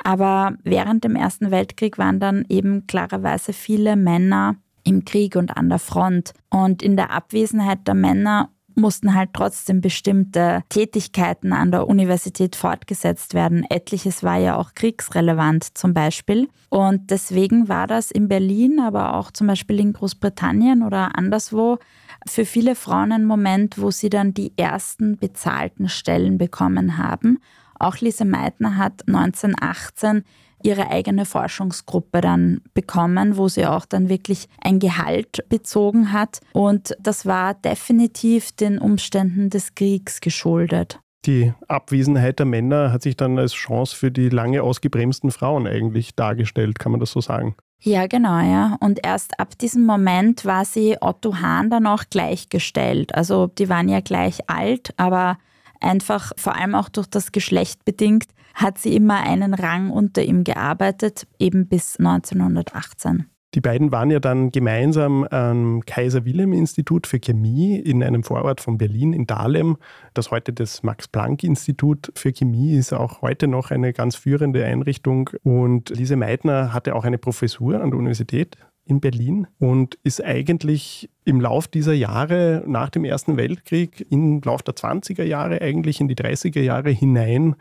Aber 0.03 0.53
während 0.63 1.03
dem 1.03 1.15
Ersten 1.15 1.51
Weltkrieg 1.51 1.97
waren 1.97 2.19
dann 2.19 2.45
eben 2.49 2.87
klarerweise 2.87 3.53
viele 3.53 3.95
Männer 3.95 4.55
im 4.83 5.05
Krieg 5.05 5.35
und 5.35 5.55
an 5.55 5.69
der 5.69 5.79
Front. 5.79 6.33
Und 6.49 6.81
in 6.81 6.95
der 6.95 7.11
Abwesenheit 7.11 7.87
der 7.87 7.93
Männer 7.93 8.49
mussten 8.75 9.13
halt 9.13 9.31
trotzdem 9.33 9.81
bestimmte 9.81 10.63
Tätigkeiten 10.69 11.53
an 11.53 11.71
der 11.71 11.87
Universität 11.87 12.55
fortgesetzt 12.55 13.33
werden. 13.33 13.65
Etliches 13.69 14.23
war 14.23 14.37
ja 14.37 14.55
auch 14.55 14.73
kriegsrelevant 14.73 15.77
zum 15.77 15.93
Beispiel. 15.93 16.47
Und 16.69 17.11
deswegen 17.11 17.67
war 17.67 17.87
das 17.87 18.11
in 18.11 18.27
Berlin, 18.27 18.79
aber 18.79 19.15
auch 19.15 19.31
zum 19.31 19.47
Beispiel 19.47 19.79
in 19.79 19.93
Großbritannien 19.93 20.83
oder 20.83 21.17
anderswo 21.17 21.79
für 22.27 22.45
viele 22.45 22.75
Frauen 22.75 23.11
ein 23.11 23.25
Moment, 23.25 23.81
wo 23.81 23.91
sie 23.91 24.09
dann 24.09 24.33
die 24.33 24.53
ersten 24.57 25.17
bezahlten 25.17 25.89
Stellen 25.89 26.37
bekommen 26.37 26.97
haben 26.97 27.39
auch 27.81 27.97
Lise 27.97 28.25
Meitner 28.25 28.77
hat 28.77 29.07
1918 29.07 30.23
ihre 30.63 30.89
eigene 30.89 31.25
Forschungsgruppe 31.25 32.21
dann 32.21 32.61
bekommen, 32.73 33.37
wo 33.37 33.47
sie 33.47 33.65
auch 33.65 33.85
dann 33.85 34.09
wirklich 34.09 34.47
ein 34.61 34.79
Gehalt 34.79 35.43
bezogen 35.49 36.13
hat. 36.13 36.39
Und 36.53 36.95
das 36.99 37.25
war 37.25 37.53
definitiv 37.53 38.51
den 38.51 38.77
Umständen 38.77 39.49
des 39.49 39.75
Kriegs 39.75 40.21
geschuldet. 40.21 40.99
Die 41.25 41.53
Abwesenheit 41.67 42.39
der 42.39 42.47
Männer 42.47 42.91
hat 42.91 43.03
sich 43.03 43.15
dann 43.15 43.37
als 43.37 43.53
Chance 43.53 43.95
für 43.95 44.11
die 44.11 44.29
lange 44.29 44.63
ausgebremsten 44.63 45.31
Frauen 45.31 45.67
eigentlich 45.67 46.15
dargestellt, 46.15 46.79
kann 46.79 46.91
man 46.91 46.99
das 46.99 47.11
so 47.11 47.21
sagen? 47.21 47.55
Ja, 47.83 48.07
genau, 48.07 48.39
ja. 48.39 48.77
Und 48.79 48.99
erst 49.03 49.39
ab 49.39 49.57
diesem 49.57 49.85
Moment 49.85 50.45
war 50.45 50.65
sie 50.65 50.97
Otto 50.99 51.37
Hahn 51.37 51.69
dann 51.69 51.87
auch 51.87 52.03
gleichgestellt. 52.09 53.13
Also 53.15 53.47
die 53.47 53.69
waren 53.69 53.89
ja 53.89 54.01
gleich 54.01 54.49
alt, 54.49 54.93
aber 54.97 55.37
einfach 55.81 56.31
vor 56.37 56.55
allem 56.55 56.75
auch 56.75 56.89
durch 56.89 57.07
das 57.07 57.31
Geschlecht 57.31 57.85
bedingt, 57.85 58.25
hat 58.53 58.77
sie 58.77 58.95
immer 58.95 59.21
einen 59.23 59.53
Rang 59.53 59.89
unter 59.89 60.23
ihm 60.23 60.43
gearbeitet, 60.43 61.27
eben 61.39 61.67
bis 61.67 61.97
1918. 61.97 63.27
Die 63.53 63.59
beiden 63.59 63.91
waren 63.91 64.09
ja 64.09 64.21
dann 64.21 64.51
gemeinsam 64.51 65.25
am 65.25 65.81
Kaiser 65.85 66.23
Wilhelm 66.23 66.53
Institut 66.53 67.05
für 67.05 67.19
Chemie 67.19 67.75
in 67.77 68.01
einem 68.01 68.23
Vorort 68.23 68.61
von 68.61 68.77
Berlin 68.77 69.11
in 69.11 69.27
Dahlem, 69.27 69.75
das 70.13 70.31
heute 70.31 70.53
das 70.53 70.83
Max 70.83 71.09
Planck 71.09 71.43
Institut 71.43 72.13
für 72.15 72.31
Chemie 72.31 72.75
ist, 72.75 72.93
auch 72.93 73.21
heute 73.21 73.49
noch 73.49 73.69
eine 73.71 73.91
ganz 73.91 74.15
führende 74.15 74.63
Einrichtung. 74.63 75.31
Und 75.43 75.89
Lise 75.89 76.15
Meitner 76.15 76.71
hatte 76.71 76.95
auch 76.95 77.03
eine 77.03 77.17
Professur 77.17 77.81
an 77.81 77.91
der 77.91 77.99
Universität 77.99 78.55
in 78.85 78.99
Berlin 78.99 79.47
und 79.59 79.97
ist 80.03 80.23
eigentlich 80.23 81.09
im 81.23 81.39
Lauf 81.39 81.67
dieser 81.67 81.93
Jahre 81.93 82.63
nach 82.65 82.89
dem 82.89 83.05
Ersten 83.05 83.37
Weltkrieg, 83.37 84.05
im 84.09 84.41
Lauf 84.41 84.63
der 84.63 84.75
20er 84.75 85.23
Jahre 85.23 85.61
eigentlich 85.61 86.01
in 86.01 86.07
die 86.07 86.15
30er 86.15 86.61
Jahre 86.61 86.89
hinein 86.89 87.55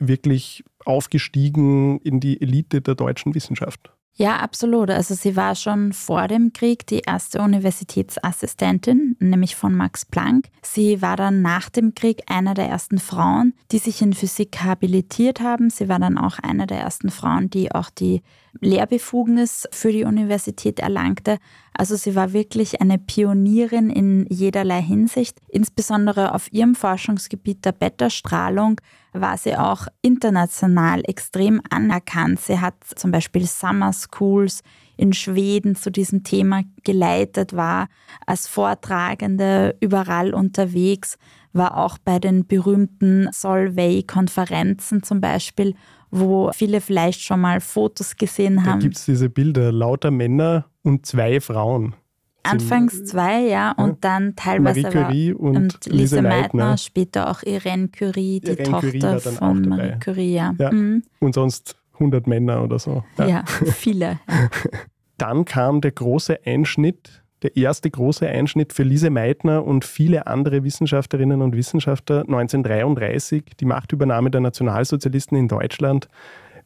wirklich 0.00 0.64
aufgestiegen 0.84 2.00
in 2.00 2.18
die 2.18 2.40
Elite 2.40 2.80
der 2.80 2.96
deutschen 2.96 3.34
Wissenschaft. 3.34 3.92
Ja, 4.20 4.36
absolut. 4.36 4.90
Also 4.90 5.14
sie 5.14 5.34
war 5.34 5.54
schon 5.54 5.94
vor 5.94 6.28
dem 6.28 6.52
Krieg 6.52 6.86
die 6.86 7.00
erste 7.06 7.40
Universitätsassistentin, 7.40 9.16
nämlich 9.18 9.56
von 9.56 9.74
Max 9.74 10.04
Planck. 10.04 10.48
Sie 10.60 11.00
war 11.00 11.16
dann 11.16 11.40
nach 11.40 11.70
dem 11.70 11.94
Krieg 11.94 12.24
eine 12.26 12.52
der 12.52 12.66
ersten 12.66 12.98
Frauen, 12.98 13.54
die 13.72 13.78
sich 13.78 14.02
in 14.02 14.12
Physik 14.12 14.62
habilitiert 14.62 15.40
haben. 15.40 15.70
Sie 15.70 15.88
war 15.88 15.98
dann 15.98 16.18
auch 16.18 16.38
eine 16.38 16.66
der 16.66 16.80
ersten 16.80 17.10
Frauen, 17.10 17.48
die 17.48 17.72
auch 17.72 17.88
die 17.88 18.20
Lehrbefugnis 18.60 19.66
für 19.70 19.90
die 19.90 20.04
Universität 20.04 20.80
erlangte. 20.80 21.38
Also 21.80 21.96
sie 21.96 22.14
war 22.14 22.34
wirklich 22.34 22.82
eine 22.82 22.98
Pionierin 22.98 23.88
in 23.88 24.26
jederlei 24.28 24.82
Hinsicht. 24.82 25.38
Insbesondere 25.48 26.34
auf 26.34 26.52
ihrem 26.52 26.74
Forschungsgebiet 26.74 27.64
der 27.64 27.72
Beta-Strahlung 27.72 28.82
war 29.14 29.38
sie 29.38 29.56
auch 29.56 29.86
international 30.02 31.00
extrem 31.04 31.62
anerkannt. 31.70 32.38
Sie 32.38 32.60
hat 32.60 32.74
zum 32.96 33.12
Beispiel 33.12 33.46
Summer 33.46 33.94
Schools 33.94 34.60
in 34.98 35.14
Schweden 35.14 35.74
zu 35.74 35.90
diesem 35.90 36.22
Thema 36.22 36.64
geleitet, 36.84 37.56
war 37.56 37.88
als 38.26 38.46
Vortragende 38.46 39.74
überall 39.80 40.34
unterwegs, 40.34 41.16
war 41.54 41.78
auch 41.78 41.96
bei 41.96 42.18
den 42.18 42.46
berühmten 42.46 43.30
Solvay-Konferenzen 43.32 45.02
zum 45.02 45.22
Beispiel 45.22 45.74
wo 46.12 46.50
viele 46.52 46.80
vielleicht 46.80 47.20
schon 47.20 47.40
mal 47.40 47.60
Fotos 47.60 48.16
gesehen 48.16 48.64
haben. 48.66 48.80
Da 48.80 48.84
gibt 48.84 48.96
es 48.96 49.04
diese 49.04 49.30
Bilder, 49.30 49.70
lauter 49.70 50.10
Männer 50.10 50.66
und 50.82 51.06
zwei 51.06 51.40
Frauen. 51.40 51.94
Anfangs 52.42 53.04
zwei, 53.04 53.42
ja, 53.42 53.72
und 53.72 53.88
ja. 53.88 53.96
dann 54.00 54.34
teilweise 54.34 54.80
Marie 54.80 54.92
Curie 54.92 55.32
und, 55.34 55.56
und 55.56 55.86
Lise. 55.86 56.22
Meitner. 56.22 56.78
später 56.78 57.30
auch 57.30 57.42
Irene 57.42 57.88
Curie, 57.88 58.40
die 58.40 58.52
Irene 58.52 58.70
Tochter 58.70 58.90
Curie 58.90 59.20
von 59.20 59.68
Marie 59.68 59.98
Curie, 60.00 60.34
ja. 60.34 60.54
ja. 60.58 60.72
Mhm. 60.72 61.02
Und 61.18 61.34
sonst 61.34 61.76
100 61.94 62.26
Männer 62.26 62.62
oder 62.64 62.78
so. 62.78 63.04
Ja, 63.18 63.28
ja 63.28 63.44
viele. 63.46 64.20
dann 65.18 65.44
kam 65.44 65.82
der 65.82 65.92
große 65.92 66.40
Einschnitt, 66.46 67.22
der 67.42 67.56
erste 67.56 67.90
große 67.90 68.26
Einschnitt 68.26 68.72
für 68.72 68.82
Lise 68.84 69.10
Meitner 69.10 69.64
und 69.64 69.84
viele 69.84 70.26
andere 70.26 70.64
Wissenschaftlerinnen 70.64 71.42
und 71.42 71.54
Wissenschaftler 71.54 72.20
1933, 72.20 73.44
die 73.60 73.64
Machtübernahme 73.66 74.30
der 74.30 74.40
Nationalsozialisten 74.40 75.36
in 75.36 75.48
Deutschland. 75.48 76.08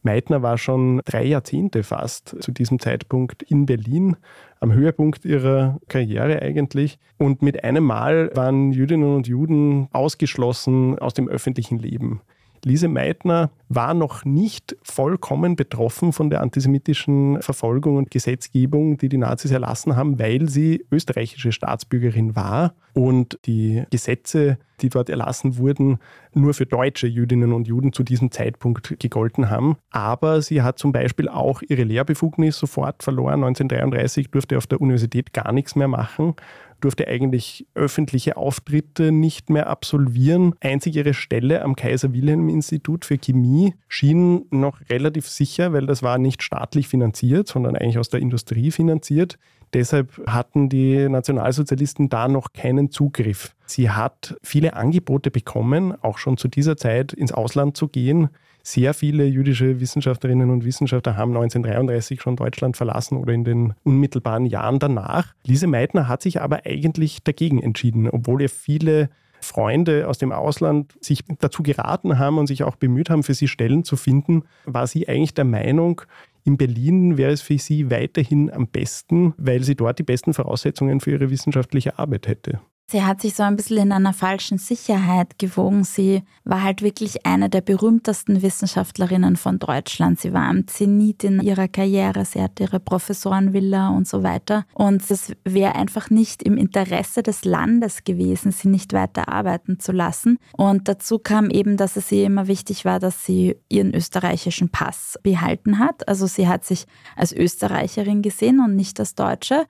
Meitner 0.05 0.41
war 0.41 0.57
schon 0.57 1.01
drei 1.05 1.25
Jahrzehnte 1.25 1.83
fast 1.83 2.35
zu 2.39 2.51
diesem 2.51 2.79
Zeitpunkt 2.79 3.43
in 3.43 3.65
Berlin, 3.65 4.15
am 4.59 4.71
Höhepunkt 4.71 5.25
ihrer 5.25 5.79
Karriere 5.87 6.41
eigentlich. 6.41 6.99
Und 7.17 7.41
mit 7.41 7.63
einem 7.63 7.83
Mal 7.83 8.31
waren 8.35 8.71
Jüdinnen 8.71 9.15
und 9.15 9.27
Juden 9.27 9.87
ausgeschlossen 9.91 10.97
aus 10.99 11.13
dem 11.13 11.27
öffentlichen 11.27 11.79
Leben. 11.79 12.21
Lise 12.65 12.87
Meitner 12.87 13.51
war 13.69 13.93
noch 13.93 14.25
nicht 14.25 14.75
vollkommen 14.81 15.55
betroffen 15.55 16.13
von 16.13 16.31
der 16.31 16.41
antisemitischen 16.41 17.39
Verfolgung 17.43 17.97
und 17.97 18.09
Gesetzgebung, 18.09 18.97
die 18.97 19.07
die 19.07 19.19
Nazis 19.19 19.51
erlassen 19.51 19.95
haben, 19.95 20.17
weil 20.17 20.49
sie 20.49 20.83
österreichische 20.91 21.51
Staatsbürgerin 21.51 22.35
war 22.35 22.73
und 22.93 23.37
die 23.45 23.83
Gesetze, 23.91 24.57
die 24.81 24.89
dort 24.89 25.09
erlassen 25.09 25.57
wurden, 25.57 25.99
nur 26.33 26.53
für 26.53 26.65
deutsche 26.65 27.07
Jüdinnen 27.07 27.53
und 27.53 27.67
Juden 27.67 27.93
zu 27.93 28.03
diesem 28.03 28.31
Zeitpunkt 28.31 28.99
gegolten 28.99 29.49
haben. 29.49 29.77
Aber 29.91 30.41
sie 30.41 30.61
hat 30.61 30.79
zum 30.79 30.91
Beispiel 30.91 31.29
auch 31.29 31.61
ihre 31.61 31.83
Lehrbefugnis 31.83 32.57
sofort 32.57 33.03
verloren. 33.03 33.43
1933 33.43 34.31
durfte 34.31 34.57
auf 34.57 34.67
der 34.67 34.81
Universität 34.81 35.33
gar 35.33 35.51
nichts 35.51 35.75
mehr 35.75 35.87
machen 35.87 36.35
durfte 36.81 37.07
eigentlich 37.07 37.65
öffentliche 37.73 38.37
Auftritte 38.37 39.11
nicht 39.11 39.49
mehr 39.49 39.67
absolvieren. 39.67 40.53
Einzig 40.59 40.95
ihre 40.95 41.13
Stelle 41.13 41.61
am 41.61 41.75
Kaiser-Wilhelm-Institut 41.75 43.05
für 43.05 43.17
Chemie 43.17 43.73
schien 43.87 44.45
noch 44.51 44.79
relativ 44.89 45.27
sicher, 45.27 45.73
weil 45.73 45.85
das 45.85 46.03
war 46.03 46.17
nicht 46.17 46.43
staatlich 46.43 46.87
finanziert, 46.87 47.47
sondern 47.47 47.75
eigentlich 47.75 47.97
aus 47.97 48.09
der 48.09 48.19
Industrie 48.19 48.71
finanziert. 48.71 49.37
Deshalb 49.75 50.25
hatten 50.25 50.69
die 50.69 51.09
Nationalsozialisten 51.09 52.07
da 52.07 52.29
noch 52.29 52.53
keinen 52.53 52.91
Zugriff. 52.91 53.53
Sie 53.65 53.89
hat 53.89 54.37
viele 54.41 54.73
Angebote 54.73 55.31
bekommen, 55.31 55.93
auch 56.01 56.17
schon 56.17 56.37
zu 56.37 56.47
dieser 56.47 56.77
Zeit 56.77 57.11
ins 57.11 57.33
Ausland 57.33 57.75
zu 57.75 57.89
gehen. 57.89 58.29
Sehr 58.63 58.93
viele 58.93 59.25
jüdische 59.25 59.81
Wissenschaftlerinnen 59.81 60.49
und 60.49 60.63
Wissenschaftler 60.63 61.17
haben 61.17 61.31
1933 61.31 62.21
schon 62.21 62.37
Deutschland 62.37 62.77
verlassen 62.77 63.17
oder 63.17 63.33
in 63.33 63.43
den 63.43 63.73
unmittelbaren 63.83 64.45
Jahren 64.45 64.79
danach. 64.79 65.33
Lise 65.45 65.67
Meitner 65.67 66.07
hat 66.07 66.21
sich 66.21 66.39
aber 66.41 66.61
eigentlich 66.65 67.21
dagegen 67.25 67.61
entschieden, 67.61 68.09
obwohl 68.09 68.43
ihr 68.43 68.49
viele 68.49 69.09
Freunde 69.41 70.07
aus 70.07 70.17
dem 70.17 70.31
Ausland 70.31 70.95
sich 71.01 71.25
dazu 71.39 71.63
geraten 71.63 72.17
haben 72.17 72.37
und 72.37 72.47
sich 72.47 72.63
auch 72.63 72.77
bemüht 72.77 73.09
haben, 73.09 73.23
für 73.23 73.33
sie 73.33 73.49
Stellen 73.49 73.83
zu 73.83 73.97
finden, 73.97 74.43
war 74.63 74.87
sie 74.87 75.09
eigentlich 75.09 75.33
der 75.33 75.45
Meinung, 75.45 76.01
in 76.45 76.57
Berlin 76.57 77.17
wäre 77.17 77.31
es 77.31 77.41
für 77.41 77.57
sie 77.57 77.89
weiterhin 77.89 78.51
am 78.51 78.67
besten, 78.67 79.33
weil 79.37 79.63
sie 79.63 79.75
dort 79.75 79.99
die 79.99 80.03
besten 80.03 80.33
Voraussetzungen 80.33 80.99
für 81.01 81.11
ihre 81.11 81.29
wissenschaftliche 81.29 81.97
Arbeit 81.97 82.27
hätte. 82.27 82.61
Sie 82.87 83.03
hat 83.03 83.19
sich 83.19 83.33
so 83.33 83.41
ein 83.41 83.55
bisschen 83.55 83.87
in 83.87 83.91
einer 83.91 84.13
falschen 84.13 84.59
Sicherheit 84.59 85.39
gewogen. 85.39 85.83
Sie 85.83 86.21
war 86.43 86.61
halt 86.61 86.83
wirklich 86.83 87.25
eine 87.25 87.49
der 87.49 87.61
berühmtesten 87.61 88.43
Wissenschaftlerinnen 88.43 89.37
von 89.37 89.57
Deutschland. 89.57 90.19
Sie 90.19 90.33
war 90.33 90.43
am 90.43 90.67
Zenit 90.67 91.23
in 91.23 91.41
ihrer 91.41 91.67
Karriere. 91.67 92.25
Sie 92.25 92.39
hatte 92.39 92.63
ihre 92.63 92.79
Professorenvilla 92.79 93.89
und 93.89 94.07
so 94.07 94.21
weiter. 94.21 94.65
Und 94.75 95.09
es 95.09 95.31
wäre 95.43 95.73
einfach 95.73 96.11
nicht 96.11 96.43
im 96.43 96.57
Interesse 96.57 97.23
des 97.23 97.43
Landes 97.43 98.03
gewesen, 98.03 98.51
sie 98.51 98.67
nicht 98.67 98.93
weiter 98.93 99.29
arbeiten 99.29 99.79
zu 99.79 99.91
lassen. 99.91 100.37
Und 100.55 100.87
dazu 100.87 101.17
kam 101.17 101.49
eben, 101.49 101.77
dass 101.77 101.95
es 101.95 102.11
ihr 102.11 102.25
immer 102.27 102.45
wichtig 102.45 102.85
war, 102.85 102.99
dass 102.99 103.25
sie 103.25 103.55
ihren 103.67 103.95
österreichischen 103.95 104.69
Pass 104.69 105.17
behalten 105.23 105.79
hat. 105.79 106.07
Also 106.07 106.27
sie 106.27 106.47
hat 106.47 106.63
sich 106.63 106.85
als 107.15 107.33
Österreicherin 107.33 108.21
gesehen 108.21 108.59
und 108.59 108.75
nicht 108.75 108.99
als 108.99 109.15
Deutsche. 109.15 109.65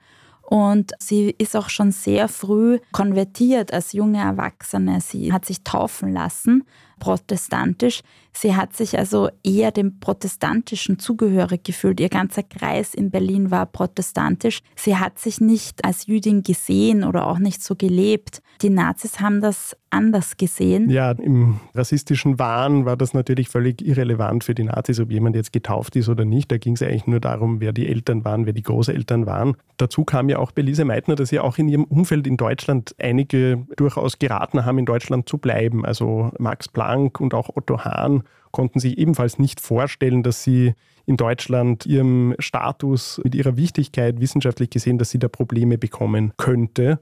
Und 0.46 0.92
sie 0.98 1.34
ist 1.38 1.56
auch 1.56 1.68
schon 1.68 1.90
sehr 1.90 2.28
früh 2.28 2.78
konvertiert 2.92 3.72
als 3.72 3.92
junge 3.92 4.18
Erwachsene. 4.18 5.00
Sie 5.00 5.32
hat 5.32 5.44
sich 5.44 5.64
taufen 5.64 6.12
lassen, 6.12 6.64
protestantisch. 6.98 8.02
Sie 8.32 8.54
hat 8.54 8.76
sich 8.76 8.98
also 8.98 9.30
eher 9.42 9.70
dem 9.70 9.98
Protestantischen 9.98 10.98
zugehörig 10.98 11.64
gefühlt. 11.64 12.00
Ihr 12.00 12.10
ganzer 12.10 12.42
Kreis 12.42 12.92
in 12.92 13.10
Berlin 13.10 13.50
war 13.50 13.64
protestantisch. 13.64 14.60
Sie 14.74 14.96
hat 14.96 15.18
sich 15.18 15.40
nicht 15.40 15.84
als 15.84 16.06
Jüdin 16.06 16.42
gesehen 16.42 17.02
oder 17.02 17.26
auch 17.26 17.38
nicht 17.38 17.62
so 17.62 17.74
gelebt. 17.76 18.42
Die 18.60 18.70
Nazis 18.70 19.20
haben 19.20 19.40
das 19.40 19.76
anders 19.90 20.36
gesehen. 20.36 20.90
Ja, 20.90 21.12
im 21.12 21.60
rassistischen 21.74 22.38
Wahn 22.38 22.84
war 22.84 22.96
das 22.96 23.14
natürlich 23.14 23.48
völlig 23.48 23.80
irrelevant 23.80 24.44
für 24.44 24.54
die 24.54 24.64
Nazis, 24.64 25.00
ob 25.00 25.10
jemand 25.10 25.36
jetzt 25.36 25.52
getauft 25.52 25.96
ist 25.96 26.08
oder 26.08 26.24
nicht. 26.24 26.52
Da 26.52 26.58
ging 26.58 26.74
es 26.74 26.82
eigentlich 26.82 27.06
nur 27.06 27.20
darum, 27.20 27.60
wer 27.60 27.72
die 27.72 27.88
Eltern 27.88 28.24
waren, 28.24 28.44
wer 28.44 28.52
die 28.52 28.62
Großeltern 28.62 29.24
waren. 29.26 29.56
Dazu 29.78 30.04
kam 30.04 30.28
ja 30.28 30.38
auch 30.38 30.52
bei 30.52 30.62
Lise 30.62 30.84
Meitner, 30.84 31.14
dass 31.14 31.30
sie 31.30 31.38
auch 31.38 31.58
in 31.58 31.68
ihrem 31.68 31.84
Umfeld 31.84 32.26
in 32.26 32.36
Deutschland 32.36 32.94
einige 32.98 33.66
durchaus 33.76 34.18
geraten 34.18 34.64
haben, 34.64 34.78
in 34.78 34.86
Deutschland 34.86 35.28
zu 35.28 35.38
bleiben. 35.38 35.84
Also 35.84 36.30
Max 36.38 36.68
Planck 36.86 37.20
und 37.20 37.34
auch 37.34 37.50
Otto 37.54 37.84
Hahn 37.84 38.22
konnten 38.52 38.78
sich 38.78 38.96
ebenfalls 38.98 39.38
nicht 39.38 39.60
vorstellen, 39.60 40.22
dass 40.22 40.44
sie 40.44 40.74
in 41.04 41.16
Deutschland 41.16 41.84
ihrem 41.84 42.34
Status, 42.38 43.20
mit 43.22 43.34
ihrer 43.34 43.56
Wichtigkeit 43.56 44.20
wissenschaftlich 44.20 44.70
gesehen, 44.70 44.98
dass 44.98 45.10
sie 45.10 45.18
da 45.18 45.28
Probleme 45.28 45.78
bekommen 45.78 46.32
könnte. 46.36 47.00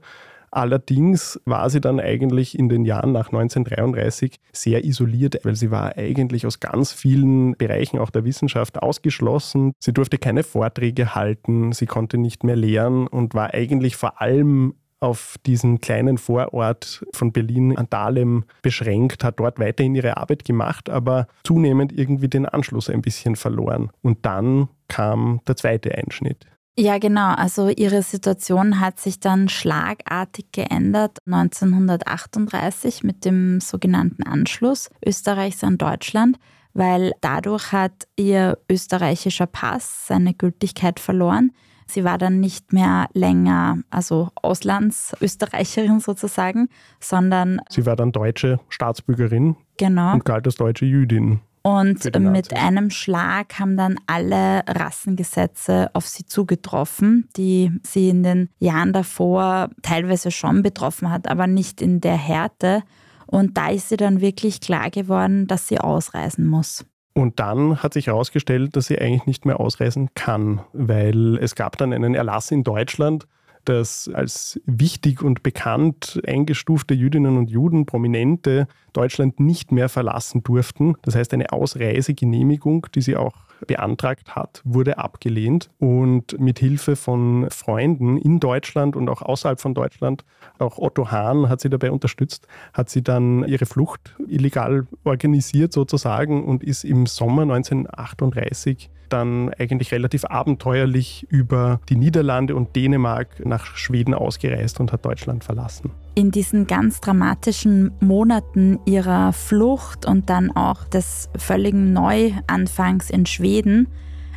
Allerdings 0.51 1.39
war 1.45 1.69
sie 1.69 1.81
dann 1.81 1.99
eigentlich 1.99 2.57
in 2.57 2.69
den 2.69 2.85
Jahren 2.85 3.11
nach 3.11 3.27
1933 3.27 4.37
sehr 4.53 4.85
isoliert, 4.85 5.43
weil 5.43 5.55
sie 5.55 5.69
war 5.69 5.97
eigentlich 5.97 6.45
aus 6.45 6.59
ganz 6.59 6.93
vielen 6.93 7.57
Bereichen 7.57 7.99
auch 7.99 8.09
der 8.09 8.23
Wissenschaft 8.23 8.81
ausgeschlossen. 8.81 9.73
Sie 9.79 9.91
durfte 9.91 10.17
keine 10.17 10.43
Vorträge 10.43 11.13
halten, 11.13 11.73
sie 11.73 11.87
konnte 11.87 12.17
nicht 12.17 12.43
mehr 12.43 12.55
lehren 12.55 13.07
und 13.07 13.33
war 13.33 13.53
eigentlich 13.53 13.97
vor 13.97 14.21
allem 14.21 14.75
auf 14.99 15.35
diesen 15.45 15.81
kleinen 15.81 16.17
Vorort 16.17 17.05
von 17.13 17.31
Berlin 17.31 17.77
an 17.77 17.87
Dahlem 17.89 18.45
beschränkt, 18.61 19.23
hat 19.23 19.39
dort 19.39 19.59
weiterhin 19.59 19.95
ihre 19.95 20.17
Arbeit 20.17 20.45
gemacht, 20.45 20.89
aber 20.89 21.27
zunehmend 21.43 21.91
irgendwie 21.91 22.27
den 22.27 22.45
Anschluss 22.45 22.89
ein 22.89 23.01
bisschen 23.01 23.35
verloren. 23.35 23.91
Und 24.01 24.25
dann 24.25 24.69
kam 24.87 25.41
der 25.47 25.55
zweite 25.55 25.95
Einschnitt. 25.95 26.45
Ja, 26.77 26.97
genau. 26.97 27.33
Also 27.33 27.69
ihre 27.69 28.01
Situation 28.01 28.81
hat 28.81 28.99
sich 28.99 29.21
dann 29.21 29.47
schlagartig 29.47 30.47
geändert 30.51 31.19
1938 31.25 33.03
mit 33.03 33.23
dem 33.23 33.61
sogenannten 33.61 34.23
Anschluss 34.23 34.89
Österreichs 35.05 35.63
an 35.63 35.77
Deutschland, 35.77 36.37
weil 36.73 37.13
dadurch 37.21 37.71
hat 37.71 38.07
ihr 38.17 38.57
österreichischer 38.69 39.45
Pass 39.47 40.07
seine 40.07 40.33
Gültigkeit 40.33 40.99
verloren. 40.99 41.51
Sie 41.87 42.03
war 42.03 42.17
dann 42.17 42.39
nicht 42.39 42.73
mehr 42.73 43.07
länger, 43.13 43.79
also 43.89 44.29
Auslandsösterreicherin 44.41 45.99
sozusagen, 45.99 46.69
sondern. 46.99 47.61
Sie 47.69 47.85
war 47.85 47.95
dann 47.95 48.11
deutsche 48.11 48.59
Staatsbürgerin. 48.69 49.55
Genau. 49.77 50.13
Und 50.13 50.25
galt 50.25 50.45
als 50.45 50.55
deutsche 50.55 50.85
Jüdin. 50.85 51.41
Und 51.65 52.03
mit 52.19 52.53
einem 52.55 52.91
Schlag 52.91 53.57
haben 53.57 53.75
dann 53.75 53.95
alle 54.05 54.61
Rassengesetze 54.67 55.89
auf 55.93 56.05
sie 56.07 56.27
zugetroffen, 56.27 57.27
die 57.37 57.71
sie 57.81 58.09
in 58.09 58.21
den 58.21 58.49
Jahren 58.59 58.93
davor 58.93 59.71
teilweise 59.81 60.29
schon 60.29 60.61
betroffen 60.61 61.09
hat, 61.09 61.27
aber 61.27 61.47
nicht 61.47 61.81
in 61.81 62.01
der 62.01 62.17
Härte. 62.17 62.83
Und 63.25 63.57
da 63.57 63.69
ist 63.69 63.89
sie 63.89 63.97
dann 63.97 64.21
wirklich 64.21 64.61
klar 64.61 64.91
geworden, 64.91 65.47
dass 65.47 65.67
sie 65.67 65.79
ausreisen 65.79 66.45
muss. 66.45 66.85
Und 67.17 67.39
dann 67.39 67.81
hat 67.81 67.93
sich 67.93 68.07
herausgestellt, 68.07 68.75
dass 68.75 68.87
sie 68.87 68.99
eigentlich 68.99 69.25
nicht 69.25 69.45
mehr 69.45 69.61
ausreisen 69.61 70.09
kann, 70.15 70.61
weil 70.73 71.37
es 71.37 71.55
gab 71.55 71.77
dann 71.77 71.93
einen 71.93 72.13
Erlass 72.13 72.51
in 72.51 72.65
Deutschland, 72.65 73.25
dass 73.65 74.09
als 74.13 74.59
wichtig 74.65 75.21
und 75.21 75.43
bekannt 75.43 76.21
eingestufte 76.25 76.93
Jüdinnen 76.93 77.37
und 77.37 77.49
Juden, 77.49 77.85
Prominente, 77.85 78.67
Deutschland 78.93 79.39
nicht 79.39 79.71
mehr 79.71 79.89
verlassen 79.89 80.43
durften. 80.43 80.95
Das 81.01 81.15
heißt, 81.15 81.33
eine 81.33 81.51
Ausreisegenehmigung, 81.51 82.87
die 82.95 83.01
sie 83.01 83.15
auch 83.15 83.45
beantragt 83.67 84.35
hat, 84.35 84.61
wurde 84.63 84.97
abgelehnt. 84.97 85.69
Und 85.79 86.39
mit 86.39 86.59
Hilfe 86.59 86.95
von 86.95 87.49
Freunden 87.49 88.17
in 88.17 88.39
Deutschland 88.39 88.95
und 88.95 89.09
auch 89.09 89.21
außerhalb 89.21 89.59
von 89.59 89.73
Deutschland, 89.73 90.23
auch 90.59 90.77
Otto 90.77 91.11
Hahn 91.11 91.49
hat 91.49 91.61
sie 91.61 91.69
dabei 91.69 91.91
unterstützt, 91.91 92.47
hat 92.73 92.89
sie 92.89 93.03
dann 93.03 93.45
ihre 93.47 93.65
Flucht 93.65 94.15
illegal 94.27 94.87
organisiert 95.03 95.73
sozusagen 95.73 96.45
und 96.45 96.63
ist 96.63 96.83
im 96.83 97.05
Sommer 97.05 97.43
1938 97.43 98.89
dann 99.09 99.53
eigentlich 99.59 99.91
relativ 99.91 100.25
abenteuerlich 100.25 101.27
über 101.29 101.79
die 101.89 101.95
Niederlande 101.95 102.55
und 102.55 102.75
Dänemark 102.75 103.45
nach 103.45 103.75
Schweden 103.75 104.13
ausgereist 104.13 104.79
und 104.79 104.91
hat 104.91 105.05
Deutschland 105.05 105.43
verlassen. 105.43 105.91
In 106.15 106.31
diesen 106.31 106.67
ganz 106.67 107.01
dramatischen 107.01 107.91
Monaten 107.99 108.79
ihrer 108.85 109.33
Flucht 109.33 110.05
und 110.05 110.29
dann 110.29 110.55
auch 110.55 110.85
des 110.85 111.29
völligen 111.37 111.93
Neuanfangs 111.93 113.09
in 113.09 113.25
Schweden 113.25 113.87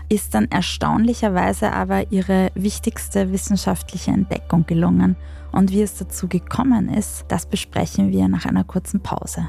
ist 0.09 0.35
dann 0.35 0.51
erstaunlicherweise 0.51 1.73
aber 1.73 2.11
ihre 2.11 2.51
wichtigste 2.55 3.31
wissenschaftliche 3.33 4.11
Entdeckung 4.11 4.67
gelungen. 4.67 5.17
Und 5.53 5.71
wie 5.71 5.83
es 5.83 5.97
dazu 5.97 6.29
gekommen 6.29 6.89
ist, 6.89 7.27
das 7.29 7.47
besprechen 7.47 8.11
wir 8.11 8.29
nach 8.29 8.47
einer 8.47 8.65
kurzen 8.65 9.01
Pause. 9.01 9.49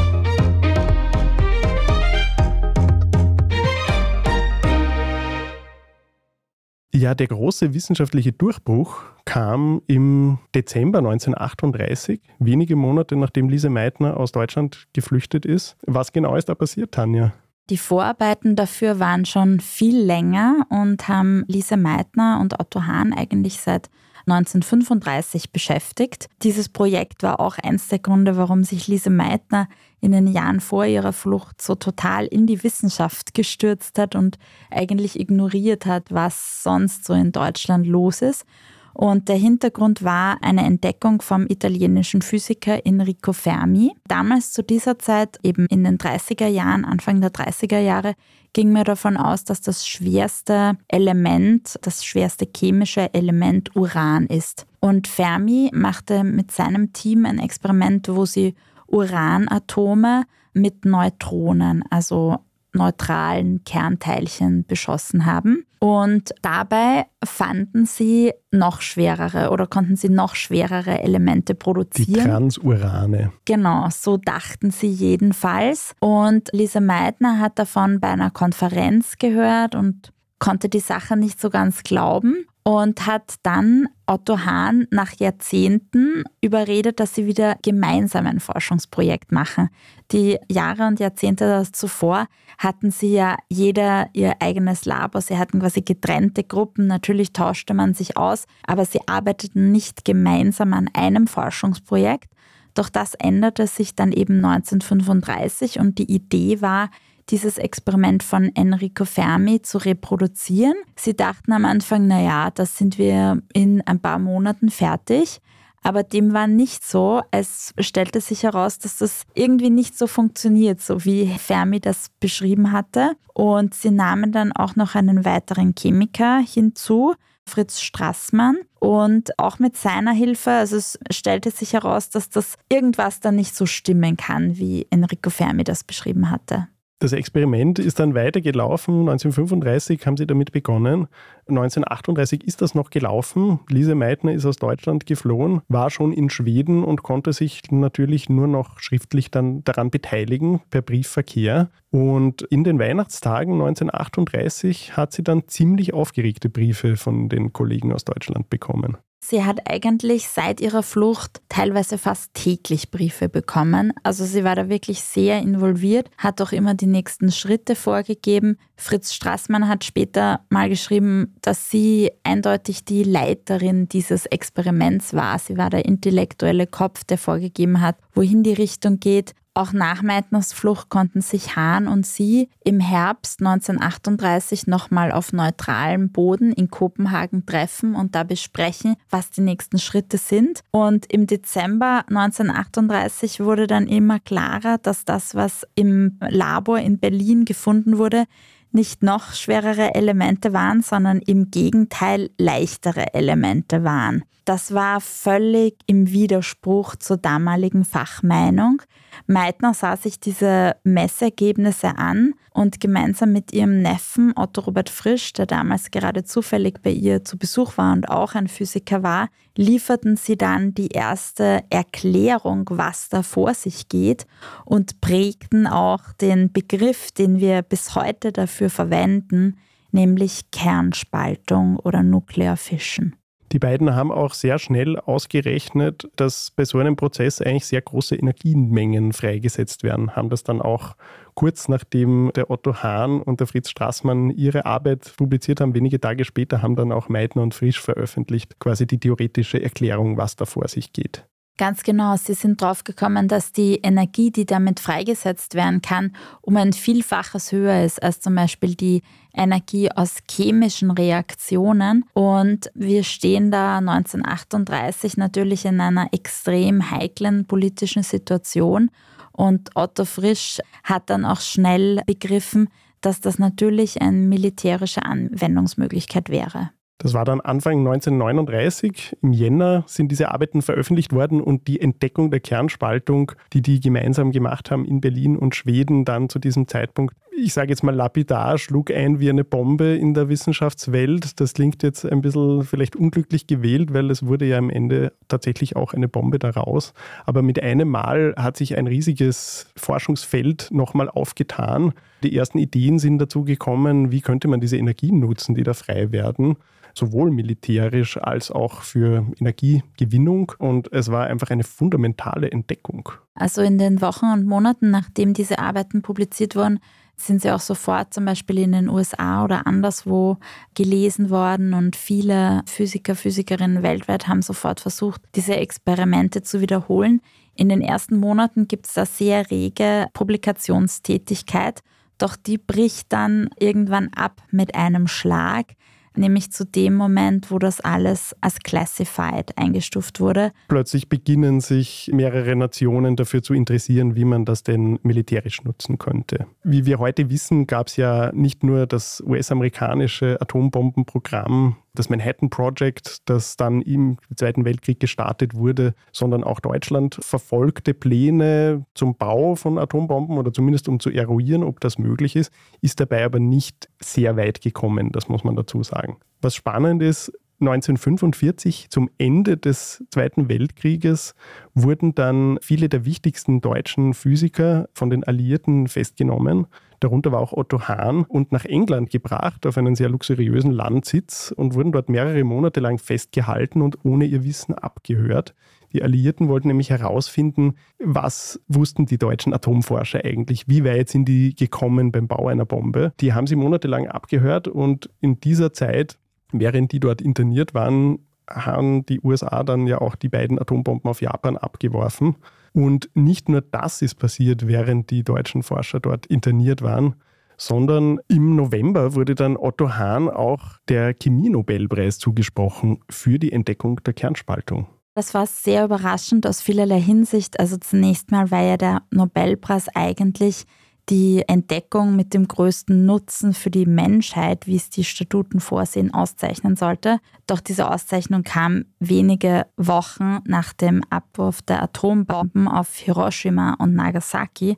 Ja, 6.93 7.15
der 7.15 7.27
große 7.27 7.73
wissenschaftliche 7.73 8.33
Durchbruch 8.33 9.01
kam 9.23 9.81
im 9.87 10.39
Dezember 10.53 10.97
1938, 10.99 12.19
wenige 12.39 12.75
Monate 12.75 13.15
nachdem 13.15 13.47
Lise 13.47 13.69
Meitner 13.69 14.17
aus 14.17 14.33
Deutschland 14.33 14.87
geflüchtet 14.93 15.45
ist. 15.45 15.77
Was 15.87 16.11
genau 16.11 16.35
ist 16.35 16.49
da 16.49 16.55
passiert, 16.55 16.91
Tanja? 16.91 17.33
Die 17.69 17.77
Vorarbeiten 17.77 18.57
dafür 18.57 18.99
waren 18.99 19.23
schon 19.23 19.61
viel 19.61 19.97
länger 19.97 20.65
und 20.69 21.07
haben 21.07 21.45
Lise 21.47 21.77
Meitner 21.77 22.39
und 22.41 22.59
Otto 22.59 22.83
Hahn 22.83 23.13
eigentlich 23.13 23.61
seit 23.61 23.89
1935 24.31 25.51
beschäftigt. 25.51 26.27
Dieses 26.43 26.69
Projekt 26.69 27.23
war 27.23 27.39
auch 27.39 27.57
eins 27.57 27.87
der 27.87 27.99
Gründe, 27.99 28.37
warum 28.37 28.63
sich 28.63 28.87
Lise 28.87 29.09
Meitner 29.09 29.67
in 29.99 30.11
den 30.11 30.27
Jahren 30.27 30.59
vor 30.59 30.85
ihrer 30.85 31.13
Flucht 31.13 31.61
so 31.61 31.75
total 31.75 32.25
in 32.25 32.47
die 32.47 32.63
Wissenschaft 32.63 33.33
gestürzt 33.33 33.99
hat 33.99 34.15
und 34.15 34.37
eigentlich 34.69 35.19
ignoriert 35.19 35.85
hat, 35.85 36.05
was 36.09 36.63
sonst 36.63 37.05
so 37.05 37.13
in 37.13 37.31
Deutschland 37.31 37.85
los 37.85 38.21
ist. 38.21 38.45
Und 38.93 39.29
der 39.29 39.37
Hintergrund 39.37 40.03
war 40.03 40.37
eine 40.41 40.65
Entdeckung 40.65 41.21
vom 41.21 41.45
italienischen 41.47 42.21
Physiker 42.21 42.85
Enrico 42.85 43.33
Fermi. 43.33 43.93
Damals 44.07 44.51
zu 44.51 44.63
dieser 44.63 44.99
Zeit, 44.99 45.39
eben 45.43 45.65
in 45.67 45.83
den 45.83 45.97
30er 45.97 46.47
Jahren, 46.47 46.85
Anfang 46.85 47.21
der 47.21 47.31
30er 47.31 47.79
Jahre, 47.79 48.15
ging 48.53 48.73
mir 48.73 48.83
davon 48.83 49.17
aus, 49.17 49.45
dass 49.45 49.61
das 49.61 49.87
schwerste 49.87 50.77
Element, 50.87 51.79
das 51.81 52.03
schwerste 52.03 52.47
chemische 52.55 53.13
Element 53.13 53.75
Uran 53.75 54.27
ist. 54.27 54.65
Und 54.79 55.07
Fermi 55.07 55.71
machte 55.73 56.23
mit 56.23 56.51
seinem 56.51 56.91
Team 56.91 57.25
ein 57.25 57.39
Experiment, 57.39 58.09
wo 58.09 58.25
sie 58.25 58.55
Uranatome 58.87 60.23
mit 60.53 60.83
Neutronen, 60.83 61.83
also 61.89 62.39
neutralen 62.73 63.63
Kernteilchen 63.63 64.65
beschossen 64.65 65.25
haben. 65.25 65.65
Und 65.79 66.31
dabei 66.43 67.07
fanden 67.23 67.85
sie 67.85 68.33
noch 68.51 68.81
schwerere 68.81 69.49
oder 69.49 69.65
konnten 69.65 69.95
sie 69.95 70.09
noch 70.09 70.35
schwerere 70.35 71.01
Elemente 71.01 71.55
produzieren. 71.55 72.13
Die 72.13 72.29
Transurane. 72.29 73.31
Genau, 73.45 73.87
so 73.89 74.17
dachten 74.17 74.69
sie 74.69 74.91
jedenfalls. 74.91 75.95
Und 75.99 76.49
Lisa 76.53 76.79
Meitner 76.79 77.39
hat 77.39 77.57
davon 77.57 77.99
bei 77.99 78.09
einer 78.09 78.29
Konferenz 78.29 79.17
gehört 79.17 79.73
und 79.73 80.11
konnte 80.37 80.69
die 80.69 80.79
Sache 80.79 81.17
nicht 81.17 81.41
so 81.41 81.49
ganz 81.49 81.83
glauben 81.83 82.45
und 82.63 83.07
hat 83.07 83.35
dann 83.43 83.87
Otto 84.05 84.45
Hahn 84.45 84.87
nach 84.91 85.13
Jahrzehnten 85.17 86.23
überredet, 86.41 86.99
dass 86.99 87.15
sie 87.15 87.25
wieder 87.25 87.57
gemeinsam 87.63 88.27
ein 88.27 88.39
Forschungsprojekt 88.39 89.31
machen. 89.31 89.69
Die 90.11 90.37
Jahre 90.49 90.85
und 90.85 90.99
Jahrzehnte 90.99 91.63
zuvor 91.71 92.27
hatten 92.57 92.91
sie 92.91 93.13
ja 93.13 93.37
jeder 93.49 94.09
ihr 94.13 94.35
eigenes 94.39 94.85
Labor. 94.85 95.21
Sie 95.21 95.37
hatten 95.37 95.59
quasi 95.59 95.81
getrennte 95.81 96.43
Gruppen. 96.43 96.85
Natürlich 96.85 97.33
tauschte 97.33 97.73
man 97.73 97.93
sich 97.93 98.17
aus, 98.17 98.45
aber 98.67 98.85
sie 98.85 98.99
arbeiteten 99.07 99.71
nicht 99.71 100.05
gemeinsam 100.05 100.73
an 100.73 100.89
einem 100.93 101.27
Forschungsprojekt. 101.27 102.29
Doch 102.73 102.89
das 102.89 103.15
änderte 103.15 103.67
sich 103.67 103.95
dann 103.95 104.11
eben 104.11 104.43
1935 104.45 105.79
und 105.79 105.97
die 105.97 106.11
Idee 106.11 106.61
war, 106.61 106.89
dieses 107.31 107.57
Experiment 107.57 108.23
von 108.23 108.53
Enrico 108.55 109.05
Fermi 109.05 109.61
zu 109.61 109.77
reproduzieren. 109.77 110.75
Sie 110.95 111.15
dachten 111.15 111.53
am 111.53 111.65
Anfang, 111.65 112.07
naja, 112.07 112.51
das 112.51 112.77
sind 112.77 112.97
wir 112.97 113.41
in 113.53 113.81
ein 113.87 113.99
paar 113.99 114.19
Monaten 114.19 114.69
fertig. 114.69 115.39
Aber 115.83 116.03
dem 116.03 116.33
war 116.33 116.47
nicht 116.47 116.85
so. 116.85 117.21
Es 117.31 117.73
stellte 117.79 118.21
sich 118.21 118.43
heraus, 118.43 118.77
dass 118.77 118.97
das 118.97 119.23
irgendwie 119.33 119.71
nicht 119.71 119.97
so 119.97 120.05
funktioniert, 120.05 120.79
so 120.79 121.05
wie 121.05 121.27
Fermi 121.39 121.79
das 121.79 122.09
beschrieben 122.19 122.71
hatte. 122.71 123.13
Und 123.33 123.73
sie 123.73 123.89
nahmen 123.89 124.31
dann 124.31 124.51
auch 124.51 124.75
noch 124.75 124.93
einen 124.93 125.25
weiteren 125.25 125.73
Chemiker 125.77 126.39
hinzu, 126.39 127.15
Fritz 127.47 127.79
Strassmann. 127.79 128.57
Und 128.79 129.39
auch 129.39 129.57
mit 129.57 129.75
seiner 129.75 130.11
Hilfe, 130.11 130.51
also 130.51 130.77
es 130.77 130.99
stellte 131.09 131.49
sich 131.49 131.73
heraus, 131.73 132.09
dass 132.09 132.29
das 132.29 132.57
irgendwas 132.69 133.19
da 133.19 133.31
nicht 133.31 133.55
so 133.55 133.65
stimmen 133.65 134.17
kann, 134.17 134.57
wie 134.57 134.85
Enrico 134.91 135.31
Fermi 135.31 135.63
das 135.63 135.83
beschrieben 135.83 136.29
hatte. 136.29 136.67
Das 137.01 137.13
Experiment 137.13 137.79
ist 137.79 137.99
dann 137.99 138.13
weitergelaufen. 138.13 139.09
1935 139.09 140.05
haben 140.05 140.17
sie 140.17 140.27
damit 140.27 140.51
begonnen. 140.51 141.07
1938 141.47 142.43
ist 142.43 142.61
das 142.61 142.75
noch 142.75 142.91
gelaufen. 142.91 143.59
Lise 143.69 143.95
Meitner 143.95 144.33
ist 144.33 144.45
aus 144.45 144.57
Deutschland 144.57 145.07
geflohen, 145.07 145.61
war 145.67 145.89
schon 145.89 146.13
in 146.13 146.29
Schweden 146.29 146.83
und 146.83 147.01
konnte 147.01 147.33
sich 147.33 147.63
natürlich 147.71 148.29
nur 148.29 148.45
noch 148.45 148.79
schriftlich 148.79 149.31
dann 149.31 149.63
daran 149.63 149.89
beteiligen 149.89 150.61
per 150.69 150.83
Briefverkehr. 150.83 151.71
Und 151.89 152.43
in 152.43 152.63
den 152.63 152.77
Weihnachtstagen 152.77 153.53
1938 153.53 154.95
hat 154.95 155.11
sie 155.11 155.23
dann 155.23 155.47
ziemlich 155.47 155.95
aufgeregte 155.95 156.49
Briefe 156.49 156.97
von 156.97 157.29
den 157.29 157.51
Kollegen 157.51 157.93
aus 157.93 158.05
Deutschland 158.05 158.51
bekommen. 158.51 158.97
Sie 159.23 159.45
hat 159.45 159.69
eigentlich 159.69 160.27
seit 160.27 160.59
ihrer 160.59 160.81
Flucht 160.81 161.41
teilweise 161.47 161.99
fast 161.99 162.33
täglich 162.33 162.89
Briefe 162.89 163.29
bekommen. 163.29 163.93
Also 164.01 164.25
sie 164.25 164.43
war 164.43 164.55
da 164.55 164.67
wirklich 164.67 165.01
sehr 165.01 165.39
involviert, 165.39 166.09
hat 166.17 166.41
auch 166.41 166.51
immer 166.51 166.73
die 166.73 166.87
nächsten 166.87 167.31
Schritte 167.31 167.75
vorgegeben. 167.75 168.57
Fritz 168.75 169.13
Strassmann 169.13 169.67
hat 169.67 169.83
später 169.83 170.41
mal 170.49 170.69
geschrieben, 170.69 171.35
dass 171.41 171.69
sie 171.69 172.11
eindeutig 172.23 172.83
die 172.83 173.03
Leiterin 173.03 173.87
dieses 173.87 174.25
Experiments 174.25 175.13
war. 175.13 175.37
Sie 175.37 175.55
war 175.55 175.69
der 175.69 175.85
intellektuelle 175.85 176.65
Kopf, 176.65 177.03
der 177.03 177.19
vorgegeben 177.19 177.79
hat, 177.79 177.97
wohin 178.15 178.41
die 178.41 178.53
Richtung 178.53 178.99
geht. 178.99 179.35
Auch 179.61 179.73
nach 179.73 180.01
Meitners 180.01 180.53
Flucht 180.53 180.89
konnten 180.89 181.21
sich 181.21 181.55
Hahn 181.55 181.87
und 181.87 182.03
sie 182.03 182.49
im 182.63 182.79
Herbst 182.79 183.41
1938 183.41 184.65
nochmal 184.65 185.11
auf 185.11 185.33
neutralem 185.33 186.11
Boden 186.11 186.51
in 186.51 186.71
Kopenhagen 186.71 187.45
treffen 187.45 187.93
und 187.93 188.15
da 188.15 188.23
besprechen, 188.23 188.95
was 189.11 189.29
die 189.29 189.41
nächsten 189.41 189.77
Schritte 189.77 190.17
sind. 190.17 190.61
Und 190.71 191.05
im 191.13 191.27
Dezember 191.27 192.05
1938 192.07 193.41
wurde 193.41 193.67
dann 193.67 193.85
immer 193.85 194.19
klarer, 194.19 194.79
dass 194.79 195.05
das, 195.05 195.35
was 195.35 195.67
im 195.75 196.17
Labor 196.27 196.79
in 196.79 196.97
Berlin 196.97 197.45
gefunden 197.45 197.99
wurde, 197.99 198.25
nicht 198.71 199.03
noch 199.03 199.33
schwerere 199.33 199.93
Elemente 199.93 200.53
waren, 200.53 200.81
sondern 200.81 201.19
im 201.19 201.51
Gegenteil 201.51 202.31
leichtere 202.39 203.13
Elemente 203.13 203.83
waren. 203.83 204.23
Das 204.45 204.73
war 204.73 205.01
völlig 205.01 205.77
im 205.85 206.09
Widerspruch 206.09 206.95
zur 206.95 207.17
damaligen 207.17 207.85
Fachmeinung. 207.85 208.81
Meitner 209.27 209.73
sah 209.73 209.97
sich 209.97 210.19
diese 210.19 210.75
Messergebnisse 210.83 211.97
an 211.97 212.33
und 212.53 212.79
gemeinsam 212.79 213.31
mit 213.31 213.53
ihrem 213.53 213.81
Neffen 213.81 214.33
Otto 214.35 214.61
Robert 214.61 214.89
Frisch, 214.89 215.33
der 215.33 215.45
damals 215.45 215.91
gerade 215.91 216.23
zufällig 216.23 216.81
bei 216.81 216.91
ihr 216.91 217.23
zu 217.23 217.37
Besuch 217.37 217.77
war 217.77 217.93
und 217.93 218.09
auch 218.09 218.35
ein 218.35 218.47
Physiker 218.47 219.03
war, 219.03 219.29
lieferten 219.57 220.17
sie 220.17 220.37
dann 220.37 220.73
die 220.73 220.89
erste 220.89 221.63
Erklärung, 221.69 222.65
was 222.71 223.09
da 223.09 223.23
vor 223.23 223.53
sich 223.53 223.89
geht 223.89 224.25
und 224.65 225.01
prägten 225.01 225.67
auch 225.67 226.13
den 226.13 226.51
Begriff, 226.51 227.11
den 227.11 227.39
wir 227.39 227.61
bis 227.61 227.95
heute 227.95 228.31
dafür 228.31 228.69
verwenden, 228.69 229.57
nämlich 229.91 230.51
Kernspaltung 230.51 231.77
oder 231.77 232.03
Nuclear 232.03 232.57
Fission. 232.57 233.15
Die 233.51 233.59
beiden 233.59 233.93
haben 233.95 234.11
auch 234.11 234.33
sehr 234.33 234.59
schnell 234.59 234.97
ausgerechnet, 234.97 236.09
dass 236.15 236.51
bei 236.51 236.63
so 236.63 236.77
einem 236.77 236.95
Prozess 236.95 237.41
eigentlich 237.41 237.65
sehr 237.65 237.81
große 237.81 238.15
Energiemengen 238.15 239.11
freigesetzt 239.11 239.83
werden, 239.83 240.15
haben 240.15 240.29
das 240.29 240.43
dann 240.43 240.61
auch 240.61 240.95
kurz 241.33 241.67
nachdem 241.67 242.31
der 242.35 242.49
Otto 242.49 242.75
Hahn 242.75 243.21
und 243.21 243.39
der 243.39 243.47
Fritz 243.47 243.69
Straßmann 243.69 244.29
ihre 244.29 244.65
Arbeit 244.65 245.13
publiziert 245.17 245.59
haben, 245.59 245.75
wenige 245.75 245.99
Tage 245.99 246.23
später 246.23 246.61
haben 246.61 246.75
dann 246.75 246.91
auch 246.91 247.09
Meitner 247.09 247.41
und 247.41 247.53
Frisch 247.53 247.81
veröffentlicht, 247.81 248.59
quasi 248.59 248.87
die 248.87 248.99
theoretische 248.99 249.61
Erklärung, 249.61 250.17
was 250.17 250.35
da 250.37 250.45
vor 250.45 250.67
sich 250.67 250.93
geht. 250.93 251.25
Ganz 251.61 251.83
genau, 251.83 252.15
sie 252.15 252.33
sind 252.33 252.59
drauf 252.59 252.83
gekommen, 252.83 253.27
dass 253.27 253.51
die 253.51 253.75
Energie, 253.83 254.31
die 254.31 254.47
damit 254.47 254.79
freigesetzt 254.79 255.53
werden 255.53 255.83
kann, 255.83 256.15
um 256.41 256.57
ein 256.57 256.73
Vielfaches 256.73 257.51
höher 257.51 257.85
ist 257.85 258.01
als 258.01 258.19
zum 258.19 258.33
Beispiel 258.33 258.73
die 258.73 259.03
Energie 259.31 259.91
aus 259.91 260.23
chemischen 260.27 260.89
Reaktionen. 260.89 262.03
Und 262.13 262.71
wir 262.73 263.03
stehen 263.03 263.51
da 263.51 263.77
1938 263.77 265.17
natürlich 265.17 265.65
in 265.65 265.79
einer 265.79 266.11
extrem 266.11 266.89
heiklen 266.89 267.45
politischen 267.45 268.01
Situation. 268.01 268.89
Und 269.31 269.69
Otto 269.75 270.05
Frisch 270.05 270.61
hat 270.83 271.11
dann 271.11 271.25
auch 271.25 271.41
schnell 271.41 272.01
begriffen, 272.07 272.69
dass 273.01 273.21
das 273.21 273.37
natürlich 273.37 274.01
eine 274.01 274.17
militärische 274.17 275.03
Anwendungsmöglichkeit 275.03 276.29
wäre. 276.29 276.71
Das 277.01 277.15
war 277.15 277.25
dann 277.25 277.41
Anfang 277.41 277.79
1939. 277.79 279.17
Im 279.23 279.33
Jänner 279.33 279.83
sind 279.87 280.11
diese 280.11 280.29
Arbeiten 280.29 280.61
veröffentlicht 280.61 281.13
worden 281.13 281.41
und 281.41 281.67
die 281.67 281.81
Entdeckung 281.81 282.29
der 282.29 282.41
Kernspaltung, 282.41 283.31
die 283.53 283.63
die 283.63 283.79
gemeinsam 283.79 284.31
gemacht 284.31 284.69
haben 284.69 284.85
in 284.85 285.01
Berlin 285.01 285.35
und 285.35 285.55
Schweden, 285.55 286.05
dann 286.05 286.29
zu 286.29 286.37
diesem 286.37 286.67
Zeitpunkt, 286.67 287.15
ich 287.41 287.53
sage 287.53 287.69
jetzt 287.69 287.83
mal 287.83 287.95
lapidar, 287.95 288.57
schlug 288.57 288.91
ein 288.91 289.19
wie 289.19 289.29
eine 289.29 289.43
Bombe 289.43 289.95
in 289.95 290.13
der 290.13 290.29
Wissenschaftswelt. 290.29 291.39
Das 291.39 291.53
klingt 291.53 291.83
jetzt 291.83 292.05
ein 292.05 292.21
bisschen 292.21 292.63
vielleicht 292.63 292.95
unglücklich 292.95 293.47
gewählt, 293.47 293.93
weil 293.93 294.09
es 294.11 294.25
wurde 294.25 294.45
ja 294.45 294.57
am 294.57 294.69
Ende 294.69 295.13
tatsächlich 295.27 295.75
auch 295.75 295.93
eine 295.93 296.07
Bombe 296.07 296.39
daraus. 296.39 296.93
Aber 297.25 297.41
mit 297.41 297.61
einem 297.61 297.89
Mal 297.89 298.33
hat 298.37 298.57
sich 298.57 298.77
ein 298.77 298.87
riesiges 298.87 299.67
Forschungsfeld 299.75 300.69
nochmal 300.71 301.09
aufgetan. 301.09 301.93
Die 302.23 302.35
ersten 302.35 302.59
Ideen 302.59 302.99
sind 302.99 303.17
dazu 303.19 303.43
gekommen, 303.43 304.11
wie 304.11 304.21
könnte 304.21 304.47
man 304.47 304.61
diese 304.61 304.77
Energien 304.77 305.19
nutzen, 305.19 305.55
die 305.55 305.63
da 305.63 305.73
frei 305.73 306.11
werden 306.11 306.57
sowohl 306.93 307.31
militärisch 307.31 308.17
als 308.17 308.51
auch 308.51 308.81
für 308.81 309.25
Energiegewinnung. 309.39 310.53
Und 310.57 310.91
es 310.91 311.09
war 311.09 311.27
einfach 311.27 311.49
eine 311.49 311.63
fundamentale 311.63 312.51
Entdeckung. 312.51 313.09
Also 313.33 313.61
in 313.61 313.77
den 313.77 314.01
Wochen 314.01 314.25
und 314.25 314.45
Monaten, 314.45 314.91
nachdem 314.91 315.33
diese 315.33 315.59
Arbeiten 315.59 316.01
publiziert 316.01 316.55
wurden, 316.55 316.79
sind 317.15 317.41
sie 317.41 317.51
auch 317.51 317.59
sofort 317.59 318.13
zum 318.13 318.25
Beispiel 318.25 318.59
in 318.59 318.71
den 318.71 318.89
USA 318.89 319.43
oder 319.43 319.67
anderswo 319.67 320.37
gelesen 320.73 321.29
worden 321.29 321.73
und 321.73 321.95
viele 321.95 322.63
Physiker, 322.65 323.15
Physikerinnen 323.15 323.83
weltweit 323.83 324.27
haben 324.27 324.41
sofort 324.41 324.79
versucht, 324.79 325.21
diese 325.35 325.55
Experimente 325.55 326.41
zu 326.41 326.61
wiederholen. 326.61 327.21
In 327.55 327.69
den 327.69 327.81
ersten 327.81 328.17
Monaten 328.17 328.67
gibt 328.67 328.87
es 328.87 328.93
da 328.93 329.05
sehr 329.05 329.51
rege 329.51 330.07
Publikationstätigkeit, 330.13 331.81
doch 332.17 332.35
die 332.35 332.57
bricht 332.57 333.11
dann 333.13 333.49
irgendwann 333.59 334.09
ab 334.13 334.41
mit 334.51 334.75
einem 334.75 335.07
Schlag 335.07 335.75
nämlich 336.15 336.51
zu 336.51 336.65
dem 336.65 336.95
Moment, 336.95 337.51
wo 337.51 337.59
das 337.59 337.79
alles 337.81 338.35
als 338.41 338.59
classified 338.59 339.57
eingestuft 339.57 340.19
wurde. 340.19 340.51
Plötzlich 340.67 341.09
beginnen 341.09 341.61
sich 341.61 342.09
mehrere 342.13 342.55
Nationen 342.55 343.15
dafür 343.15 343.41
zu 343.41 343.53
interessieren, 343.53 344.15
wie 344.15 344.25
man 344.25 344.45
das 344.45 344.63
denn 344.63 344.99
militärisch 345.03 345.63
nutzen 345.63 345.97
könnte. 345.97 346.47
Wie 346.63 346.85
wir 346.85 346.99
heute 346.99 347.29
wissen, 347.29 347.67
gab 347.67 347.87
es 347.87 347.97
ja 347.97 348.31
nicht 348.33 348.63
nur 348.63 348.87
das 348.87 349.21
US-amerikanische 349.25 350.39
Atombombenprogramm, 350.41 351.77
das 351.93 352.09
Manhattan 352.09 352.49
Project, 352.49 353.17
das 353.25 353.57
dann 353.57 353.81
im 353.81 354.17
Zweiten 354.35 354.65
Weltkrieg 354.65 354.99
gestartet 354.99 355.55
wurde, 355.55 355.93
sondern 356.11 356.43
auch 356.43 356.59
Deutschland 356.59 357.17
verfolgte 357.21 357.93
Pläne 357.93 358.85
zum 358.95 359.15
Bau 359.15 359.55
von 359.55 359.77
Atombomben 359.77 360.37
oder 360.37 360.53
zumindest 360.53 360.87
um 360.87 360.99
zu 360.99 361.09
eruieren, 361.09 361.63
ob 361.63 361.79
das 361.79 361.97
möglich 361.97 362.35
ist, 362.35 362.51
ist 362.81 362.99
dabei 362.99 363.25
aber 363.25 363.39
nicht 363.39 363.89
sehr 363.99 364.37
weit 364.37 364.61
gekommen, 364.61 365.11
das 365.11 365.27
muss 365.27 365.43
man 365.43 365.55
dazu 365.55 365.83
sagen. 365.83 366.17
Was 366.41 366.55
spannend 366.55 367.01
ist, 367.01 367.31
1945 367.61 368.89
zum 368.89 369.09
Ende 369.19 369.55
des 369.55 370.03
Zweiten 370.09 370.49
Weltkrieges 370.49 371.35
wurden 371.75 372.15
dann 372.15 372.57
viele 372.61 372.89
der 372.89 373.05
wichtigsten 373.05 373.61
deutschen 373.61 374.15
Physiker 374.15 374.89
von 374.93 375.11
den 375.11 375.23
Alliierten 375.23 375.87
festgenommen 375.87 376.65
Darunter 377.01 377.31
war 377.31 377.39
auch 377.39 377.51
Otto 377.51 377.87
Hahn 377.87 378.25
und 378.25 378.51
nach 378.51 378.63
England 378.63 379.09
gebracht 379.09 379.65
auf 379.65 379.75
einen 379.77 379.95
sehr 379.95 380.07
luxuriösen 380.07 380.71
Landsitz 380.71 381.51
und 381.55 381.73
wurden 381.73 381.91
dort 381.91 382.09
mehrere 382.09 382.43
Monate 382.43 382.79
lang 382.79 382.99
festgehalten 382.99 383.81
und 383.81 383.97
ohne 384.05 384.25
ihr 384.25 384.43
Wissen 384.43 384.75
abgehört. 384.75 385.55
Die 385.93 386.03
Alliierten 386.03 386.47
wollten 386.47 386.67
nämlich 386.67 386.91
herausfinden, 386.91 387.73
was 387.99 388.61
wussten 388.67 389.07
die 389.07 389.17
deutschen 389.17 389.51
Atomforscher 389.51 390.23
eigentlich, 390.23 390.67
wie 390.67 390.85
weit 390.85 391.09
sind 391.09 391.25
die 391.25 391.55
gekommen 391.55 392.11
beim 392.11 392.27
Bau 392.27 392.47
einer 392.47 392.65
Bombe. 392.65 393.13
Die 393.19 393.33
haben 393.33 393.47
sie 393.47 393.55
monatelang 393.55 394.07
abgehört 394.07 394.67
und 394.67 395.09
in 395.21 395.39
dieser 395.39 395.73
Zeit, 395.73 396.19
während 396.51 396.91
die 396.91 396.99
dort 396.99 397.19
interniert 397.19 397.73
waren, 397.73 398.19
haben 398.47 399.07
die 399.07 399.19
USA 399.21 399.63
dann 399.63 399.87
ja 399.87 399.99
auch 399.99 400.15
die 400.15 400.29
beiden 400.29 400.59
Atombomben 400.59 401.09
auf 401.09 401.21
Japan 401.21 401.57
abgeworfen. 401.57 402.35
Und 402.73 403.09
nicht 403.13 403.49
nur 403.49 403.61
das 403.61 404.01
ist 404.01 404.15
passiert, 404.15 404.67
während 404.67 405.09
die 405.09 405.23
deutschen 405.23 405.63
Forscher 405.63 405.99
dort 405.99 406.25
interniert 406.25 406.81
waren, 406.81 407.15
sondern 407.57 408.19
im 408.27 408.55
November 408.55 409.13
wurde 409.13 409.35
dann 409.35 409.55
Otto 409.55 409.93
Hahn 409.93 410.29
auch 410.29 410.77
der 410.89 411.13
Chemie-Nobelpreis 411.13 412.17
zugesprochen 412.17 412.99
für 413.09 413.37
die 413.37 413.51
Entdeckung 413.51 414.01
der 414.03 414.13
Kernspaltung. 414.13 414.87
Das 415.13 415.33
war 415.33 415.45
sehr 415.45 415.85
überraschend 415.85 416.47
aus 416.47 416.61
vielerlei 416.61 416.99
Hinsicht. 416.99 417.59
Also 417.59 417.77
zunächst 417.77 418.31
mal 418.31 418.49
war 418.49 418.63
ja 418.63 418.77
der 418.77 419.01
Nobelpreis 419.11 419.89
eigentlich 419.93 420.65
die 421.11 421.43
Entdeckung 421.47 422.15
mit 422.15 422.33
dem 422.33 422.47
größten 422.47 423.05
Nutzen 423.05 423.53
für 423.53 423.69
die 423.69 423.85
Menschheit, 423.85 424.65
wie 424.65 424.77
es 424.77 424.89
die 424.89 425.03
Statuten 425.03 425.59
vorsehen, 425.59 426.13
auszeichnen 426.13 426.77
sollte. 426.77 427.19
Doch 427.47 427.59
diese 427.59 427.91
Auszeichnung 427.91 428.43
kam 428.43 428.85
wenige 428.99 429.67
Wochen 429.75 430.39
nach 430.45 430.71
dem 430.71 431.03
Abwurf 431.09 431.61
der 431.61 431.83
Atombomben 431.83 432.69
auf 432.69 432.95
Hiroshima 432.95 433.75
und 433.77 433.93
Nagasaki. 433.93 434.77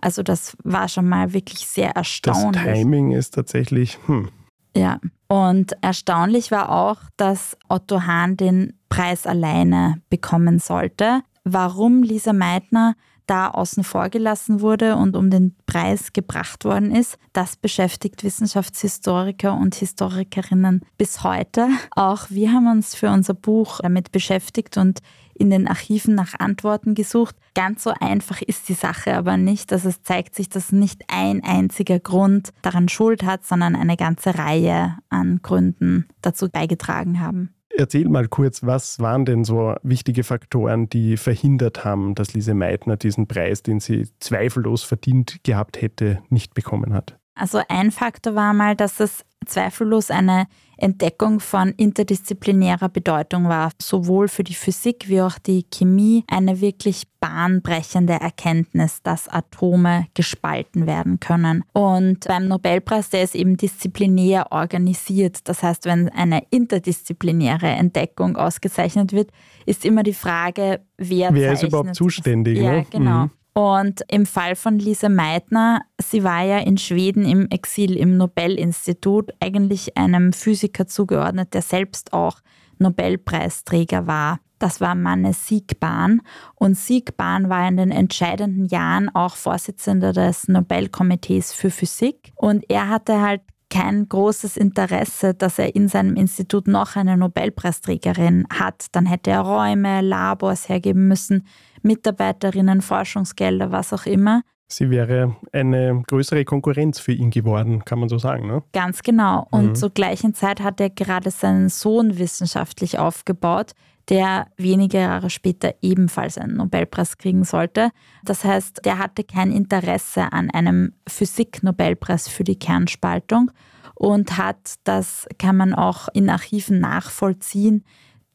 Also 0.00 0.22
das 0.22 0.56
war 0.64 0.88
schon 0.88 1.06
mal 1.06 1.34
wirklich 1.34 1.66
sehr 1.66 1.90
erstaunlich. 1.90 2.64
Das 2.64 2.78
Timing 2.78 3.12
ist 3.12 3.34
tatsächlich, 3.34 3.98
hm. 4.06 4.30
Ja, 4.74 4.98
und 5.28 5.76
erstaunlich 5.82 6.50
war 6.50 6.70
auch, 6.70 6.96
dass 7.16 7.56
Otto 7.68 8.02
Hahn 8.06 8.36
den 8.36 8.72
Preis 8.88 9.26
alleine 9.26 10.00
bekommen 10.08 10.58
sollte. 10.58 11.20
Warum 11.44 12.02
Lisa 12.02 12.32
Meitner 12.32 12.94
da 13.26 13.48
außen 13.48 13.84
vor 13.84 14.08
gelassen 14.08 14.60
wurde 14.60 14.96
und 14.96 15.16
um 15.16 15.30
den 15.30 15.56
Preis 15.66 16.12
gebracht 16.12 16.64
worden 16.64 16.94
ist. 16.94 17.18
Das 17.32 17.56
beschäftigt 17.56 18.22
Wissenschaftshistoriker 18.24 19.54
und 19.54 19.74
Historikerinnen 19.74 20.82
bis 20.98 21.22
heute. 21.24 21.68
Auch 21.94 22.26
wir 22.30 22.52
haben 22.52 22.70
uns 22.70 22.94
für 22.94 23.10
unser 23.10 23.34
Buch 23.34 23.80
damit 23.82 24.12
beschäftigt 24.12 24.76
und 24.76 25.00
in 25.34 25.50
den 25.50 25.66
Archiven 25.66 26.14
nach 26.14 26.34
Antworten 26.38 26.94
gesucht. 26.94 27.36
Ganz 27.54 27.82
so 27.82 27.92
einfach 28.00 28.40
ist 28.40 28.68
die 28.68 28.74
Sache 28.74 29.14
aber 29.14 29.36
nicht. 29.36 29.72
Also 29.72 29.88
es 29.88 30.02
zeigt 30.02 30.34
sich, 30.34 30.48
dass 30.48 30.72
nicht 30.72 31.02
ein 31.08 31.42
einziger 31.42 31.98
Grund 31.98 32.52
daran 32.62 32.88
Schuld 32.88 33.24
hat, 33.24 33.44
sondern 33.44 33.74
eine 33.74 33.96
ganze 33.96 34.38
Reihe 34.38 34.96
an 35.08 35.40
Gründen 35.42 36.06
dazu 36.22 36.48
beigetragen 36.48 37.20
haben. 37.20 37.54
Erzähl 37.76 38.08
mal 38.08 38.28
kurz, 38.28 38.62
was 38.62 39.00
waren 39.00 39.24
denn 39.24 39.42
so 39.44 39.74
wichtige 39.82 40.22
Faktoren, 40.22 40.88
die 40.88 41.16
verhindert 41.16 41.84
haben, 41.84 42.14
dass 42.14 42.32
Lise 42.32 42.54
Meitner 42.54 42.96
diesen 42.96 43.26
Preis, 43.26 43.62
den 43.62 43.80
sie 43.80 44.08
zweifellos 44.20 44.84
verdient 44.84 45.42
gehabt 45.42 45.82
hätte, 45.82 46.22
nicht 46.28 46.54
bekommen 46.54 46.92
hat? 46.92 47.18
Also 47.34 47.60
ein 47.68 47.90
Faktor 47.90 48.34
war 48.34 48.52
mal, 48.52 48.76
dass 48.76 49.00
es 49.00 49.24
zweifellos 49.46 50.10
eine 50.10 50.46
Entdeckung 50.76 51.40
von 51.40 51.70
interdisziplinärer 51.70 52.88
Bedeutung 52.88 53.48
war, 53.48 53.70
sowohl 53.80 54.28
für 54.28 54.44
die 54.44 54.54
Physik 54.54 55.08
wie 55.08 55.20
auch 55.20 55.38
die 55.38 55.64
Chemie 55.70 56.24
eine 56.28 56.60
wirklich 56.60 57.04
bahnbrechende 57.20 58.14
Erkenntnis, 58.14 59.02
dass 59.02 59.28
Atome 59.28 60.06
gespalten 60.14 60.86
werden 60.86 61.20
können. 61.20 61.64
Und 61.72 62.26
beim 62.26 62.48
Nobelpreis, 62.48 63.10
der 63.10 63.22
ist 63.22 63.34
eben 63.34 63.56
disziplinär 63.56 64.50
organisiert. 64.50 65.48
Das 65.48 65.62
heißt, 65.62 65.86
wenn 65.86 66.08
eine 66.08 66.42
interdisziplinäre 66.50 67.68
Entdeckung 67.68 68.36
ausgezeichnet 68.36 69.12
wird, 69.12 69.30
ist 69.66 69.84
immer 69.84 70.02
die 70.02 70.14
Frage, 70.14 70.80
wer, 70.98 71.32
wer 71.32 71.52
ist 71.52 71.62
überhaupt 71.62 71.94
zuständig. 71.94 72.58
Ja, 72.58 72.72
ne? 72.72 72.86
genau. 72.90 73.24
Mhm. 73.24 73.30
Und 73.54 74.02
im 74.08 74.26
Fall 74.26 74.56
von 74.56 74.80
Lise 74.80 75.08
Meitner, 75.08 75.82
sie 76.02 76.24
war 76.24 76.42
ja 76.42 76.58
in 76.58 76.76
Schweden 76.76 77.24
im 77.24 77.48
Exil 77.50 77.96
im 77.96 78.16
Nobelinstitut, 78.16 79.32
eigentlich 79.40 79.96
einem 79.96 80.32
Physiker 80.32 80.88
zugeordnet, 80.88 81.54
der 81.54 81.62
selbst 81.62 82.12
auch 82.12 82.40
Nobelpreisträger 82.78 84.08
war. 84.08 84.40
Das 84.58 84.80
war 84.80 84.96
Manne 84.96 85.34
Siegbahn. 85.34 86.20
Und 86.56 86.76
Siegbahn 86.76 87.48
war 87.48 87.68
in 87.68 87.76
den 87.76 87.92
entscheidenden 87.92 88.66
Jahren 88.66 89.08
auch 89.14 89.36
Vorsitzender 89.36 90.12
des 90.12 90.48
Nobelkomitees 90.48 91.52
für 91.52 91.70
Physik. 91.70 92.32
Und 92.34 92.64
er 92.68 92.88
hatte 92.88 93.20
halt 93.20 93.42
kein 93.74 94.08
großes 94.08 94.56
Interesse, 94.56 95.34
dass 95.34 95.58
er 95.58 95.74
in 95.74 95.88
seinem 95.88 96.14
Institut 96.14 96.68
noch 96.68 96.94
eine 96.94 97.16
Nobelpreisträgerin 97.16 98.46
hat. 98.48 98.86
Dann 98.92 99.04
hätte 99.04 99.32
er 99.32 99.40
Räume, 99.40 100.00
Labors 100.00 100.68
hergeben 100.68 101.08
müssen, 101.08 101.44
Mitarbeiterinnen, 101.82 102.82
Forschungsgelder, 102.82 103.72
was 103.72 103.92
auch 103.92 104.06
immer. 104.06 104.42
Sie 104.68 104.90
wäre 104.90 105.36
eine 105.52 106.04
größere 106.06 106.44
Konkurrenz 106.44 107.00
für 107.00 107.12
ihn 107.12 107.30
geworden, 107.30 107.84
kann 107.84 107.98
man 107.98 108.08
so 108.08 108.16
sagen, 108.16 108.46
ne? 108.46 108.62
Ganz 108.72 109.02
genau. 109.02 109.46
Und 109.50 109.70
mhm. 109.70 109.74
zur 109.74 109.90
gleichen 109.90 110.34
Zeit 110.34 110.60
hat 110.60 110.80
er 110.80 110.90
gerade 110.90 111.30
seinen 111.30 111.68
Sohn 111.68 112.18
wissenschaftlich 112.18 112.98
aufgebaut, 112.98 113.72
der 114.08 114.48
wenige 114.56 114.98
Jahre 114.98 115.30
später 115.30 115.74
ebenfalls 115.82 116.38
einen 116.38 116.56
Nobelpreis 116.56 117.18
kriegen 117.18 117.44
sollte. 117.44 117.90
Das 118.24 118.44
heißt, 118.44 118.84
der 118.84 118.98
hatte 118.98 119.24
kein 119.24 119.50
Interesse 119.50 120.32
an 120.32 120.50
einem 120.50 120.92
Physik-Nobelpreis 121.08 122.28
für 122.28 122.44
die 122.44 122.58
Kernspaltung 122.58 123.50
und 123.94 124.36
hat, 124.36 124.74
das 124.84 125.26
kann 125.38 125.56
man 125.56 125.74
auch 125.74 126.08
in 126.12 126.28
Archiven 126.28 126.80
nachvollziehen, 126.80 127.84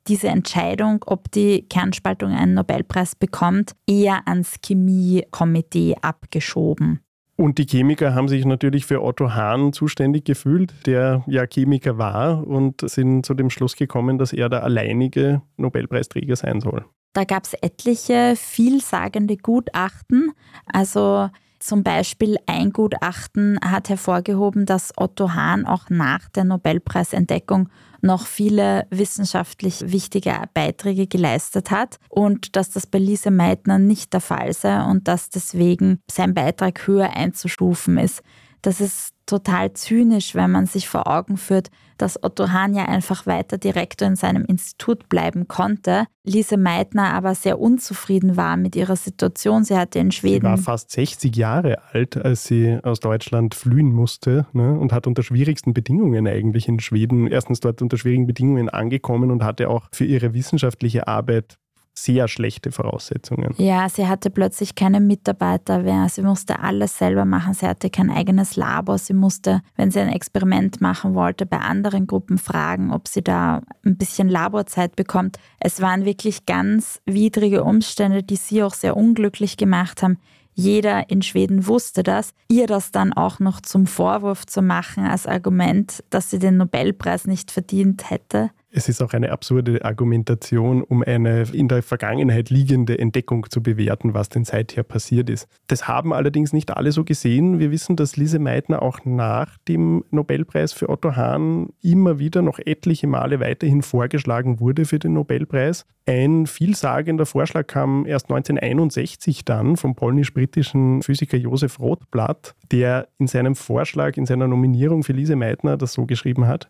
diese 0.07 0.29
Entscheidung, 0.29 1.03
ob 1.05 1.29
die 1.31 1.67
Kernspaltung 1.67 2.31
einen 2.31 2.55
Nobelpreis 2.55 3.15
bekommt, 3.15 3.75
eher 3.87 4.27
ans 4.27 4.55
Chemiekomitee 4.65 5.97
abgeschoben. 6.01 7.01
Und 7.39 7.57
die 7.57 7.65
Chemiker 7.65 8.15
haben 8.15 8.27
sich 8.27 8.43
natürlich 8.43 8.85
für 8.85 9.01
Otto 9.01 9.33
Hahn 9.33 9.71
zuständig 9.71 10.25
gefühlt, 10.25 10.73
der 10.85 11.23
ja 11.25 11.45
Chemiker 11.47 11.97
war 11.97 12.45
und 12.45 12.81
sind 12.81 13.25
zu 13.25 13.33
dem 13.33 13.49
Schluss 13.49 13.77
gekommen, 13.77 14.17
dass 14.17 14.33
er 14.33 14.49
der 14.49 14.65
alleinige 14.65 15.41
Nobelpreisträger 15.55 16.35
sein 16.35 16.59
soll. 16.59 16.83
Da 17.13 17.23
gab 17.23 17.45
es 17.45 17.53
etliche 17.53 18.33
vielsagende 18.35 19.37
Gutachten. 19.37 20.33
Also 20.65 21.29
zum 21.59 21.81
Beispiel 21.81 22.35
ein 22.45 22.71
Gutachten 22.71 23.57
hat 23.63 23.87
hervorgehoben, 23.87 24.65
dass 24.65 24.91
Otto 24.97 25.33
Hahn 25.33 25.65
auch 25.65 25.89
nach 25.89 26.27
der 26.27 26.43
Nobelpreisentdeckung 26.43 27.69
noch 28.01 28.25
viele 28.25 28.87
wissenschaftlich 28.89 29.91
wichtige 29.91 30.33
Beiträge 30.53 31.07
geleistet 31.07 31.71
hat 31.71 31.99
und 32.09 32.55
dass 32.55 32.69
das 32.69 32.87
bei 32.87 32.99
Lise 32.99 33.31
Meitner 33.31 33.79
nicht 33.79 34.13
der 34.13 34.21
Fall 34.21 34.53
sei 34.53 34.83
und 34.83 35.07
dass 35.07 35.29
deswegen 35.29 36.01
sein 36.09 36.33
Beitrag 36.33 36.87
höher 36.87 37.15
einzustufen 37.15 37.97
ist. 37.97 38.21
Das 38.61 38.81
ist 38.81 39.13
total 39.29 39.73
zynisch, 39.73 40.33
wenn 40.33 40.51
man 40.51 40.65
sich 40.65 40.89
vor 40.89 41.07
Augen 41.07 41.37
führt, 41.37 41.69
dass 41.97 42.21
Otto 42.23 42.49
Hahn 42.49 42.73
ja 42.73 42.85
einfach 42.85 43.27
weiter 43.27 43.57
Direktor 43.57 44.07
in 44.07 44.15
seinem 44.15 44.45
Institut 44.45 45.07
bleiben 45.09 45.47
konnte. 45.47 46.05
Lise 46.23 46.57
Meitner 46.57 47.13
aber 47.13 47.35
sehr 47.35 47.59
unzufrieden 47.59 48.37
war 48.37 48.57
mit 48.57 48.75
ihrer 48.75 48.95
Situation. 48.95 49.63
Sie 49.63 49.77
hatte 49.77 49.99
in 49.99 50.11
Schweden. 50.11 50.45
Sie 50.45 50.49
war 50.49 50.57
fast 50.57 50.91
60 50.91 51.35
Jahre 51.35 51.77
alt, 51.91 52.17
als 52.17 52.45
sie 52.45 52.79
aus 52.81 52.99
Deutschland 52.99 53.53
flühen 53.53 53.91
musste 53.91 54.47
ne, 54.53 54.79
und 54.79 54.93
hat 54.93 55.05
unter 55.05 55.21
schwierigsten 55.21 55.73
Bedingungen 55.73 56.27
eigentlich 56.27 56.67
in 56.67 56.79
Schweden, 56.79 57.27
erstens 57.27 57.59
dort 57.59 57.81
unter 57.81 57.97
schwierigen 57.97 58.25
Bedingungen 58.25 58.69
angekommen 58.69 59.29
und 59.29 59.43
hatte 59.43 59.69
auch 59.69 59.89
für 59.91 60.05
ihre 60.05 60.33
wissenschaftliche 60.33 61.07
Arbeit 61.07 61.59
sehr 62.03 62.27
schlechte 62.27 62.71
Voraussetzungen. 62.71 63.53
Ja, 63.57 63.89
sie 63.89 64.07
hatte 64.07 64.29
plötzlich 64.29 64.75
keine 64.75 64.99
Mitarbeiter 64.99 65.79
mehr. 65.79 66.07
Sie 66.09 66.21
musste 66.21 66.59
alles 66.59 66.97
selber 66.97 67.25
machen. 67.25 67.53
Sie 67.53 67.67
hatte 67.67 67.89
kein 67.89 68.09
eigenes 68.09 68.55
Labor. 68.55 68.97
Sie 68.97 69.13
musste, 69.13 69.61
wenn 69.75 69.91
sie 69.91 69.99
ein 69.99 70.09
Experiment 70.09 70.81
machen 70.81 71.15
wollte, 71.15 71.45
bei 71.45 71.59
anderen 71.59 72.07
Gruppen 72.07 72.37
fragen, 72.37 72.93
ob 72.93 73.07
sie 73.07 73.23
da 73.23 73.61
ein 73.85 73.97
bisschen 73.97 74.29
Laborzeit 74.29 74.95
bekommt. 74.95 75.37
Es 75.59 75.81
waren 75.81 76.05
wirklich 76.05 76.45
ganz 76.45 77.01
widrige 77.05 77.63
Umstände, 77.63 78.23
die 78.23 78.35
sie 78.35 78.63
auch 78.63 78.73
sehr 78.73 78.95
unglücklich 78.95 79.57
gemacht 79.57 80.01
haben. 80.01 80.17
Jeder 80.59 81.09
in 81.09 81.21
Schweden 81.21 81.67
wusste 81.67 82.03
das. 82.03 82.33
Ihr 82.49 82.67
das 82.67 82.91
dann 82.91 83.13
auch 83.13 83.39
noch 83.39 83.61
zum 83.61 83.87
Vorwurf 83.87 84.45
zu 84.45 84.61
machen 84.61 85.05
als 85.05 85.25
Argument, 85.25 86.03
dass 86.09 86.29
sie 86.29 86.37
den 86.37 86.57
Nobelpreis 86.57 87.27
nicht 87.27 87.49
verdient 87.49 88.09
hätte, 88.09 88.51
es 88.71 88.87
ist 88.87 89.01
auch 89.01 89.13
eine 89.13 89.31
absurde 89.31 89.83
Argumentation, 89.83 90.83
um 90.83 91.01
eine 91.03 91.43
in 91.51 91.67
der 91.67 91.81
Vergangenheit 91.81 92.49
liegende 92.49 92.99
Entdeckung 92.99 93.49
zu 93.49 93.63
bewerten, 93.63 94.13
was 94.13 94.29
denn 94.29 94.45
seither 94.45 94.83
passiert 94.83 95.29
ist. 95.29 95.47
Das 95.67 95.87
haben 95.87 96.13
allerdings 96.13 96.53
nicht 96.53 96.75
alle 96.75 96.91
so 96.91 97.03
gesehen. 97.03 97.59
Wir 97.59 97.71
wissen, 97.71 97.95
dass 97.95 98.15
Lise 98.15 98.39
Meitner 98.39 98.81
auch 98.81 99.05
nach 99.05 99.57
dem 99.67 100.03
Nobelpreis 100.11 100.73
für 100.73 100.89
Otto 100.89 101.15
Hahn 101.15 101.69
immer 101.81 102.19
wieder 102.19 102.41
noch 102.41 102.59
etliche 102.59 103.07
Male 103.07 103.39
weiterhin 103.39 103.81
vorgeschlagen 103.81 104.59
wurde 104.59 104.85
für 104.85 104.99
den 104.99 105.13
Nobelpreis. 105.13 105.85
Ein 106.05 106.47
vielsagender 106.47 107.25
Vorschlag 107.25 107.67
kam 107.67 108.05
erst 108.05 108.29
1961 108.31 109.45
dann 109.45 109.77
vom 109.77 109.95
polnisch-britischen 109.95 111.01
Physiker 111.01 111.37
Josef 111.37 111.79
Rothblatt, 111.79 112.55
der 112.71 113.07
in 113.17 113.27
seinem 113.27 113.55
Vorschlag, 113.55 114.17
in 114.17 114.25
seiner 114.25 114.47
Nominierung 114.47 115.03
für 115.03 115.13
Lise 115.13 115.35
Meitner 115.35 115.77
das 115.77 115.93
so 115.93 116.05
geschrieben 116.05 116.47
hat 116.47 116.69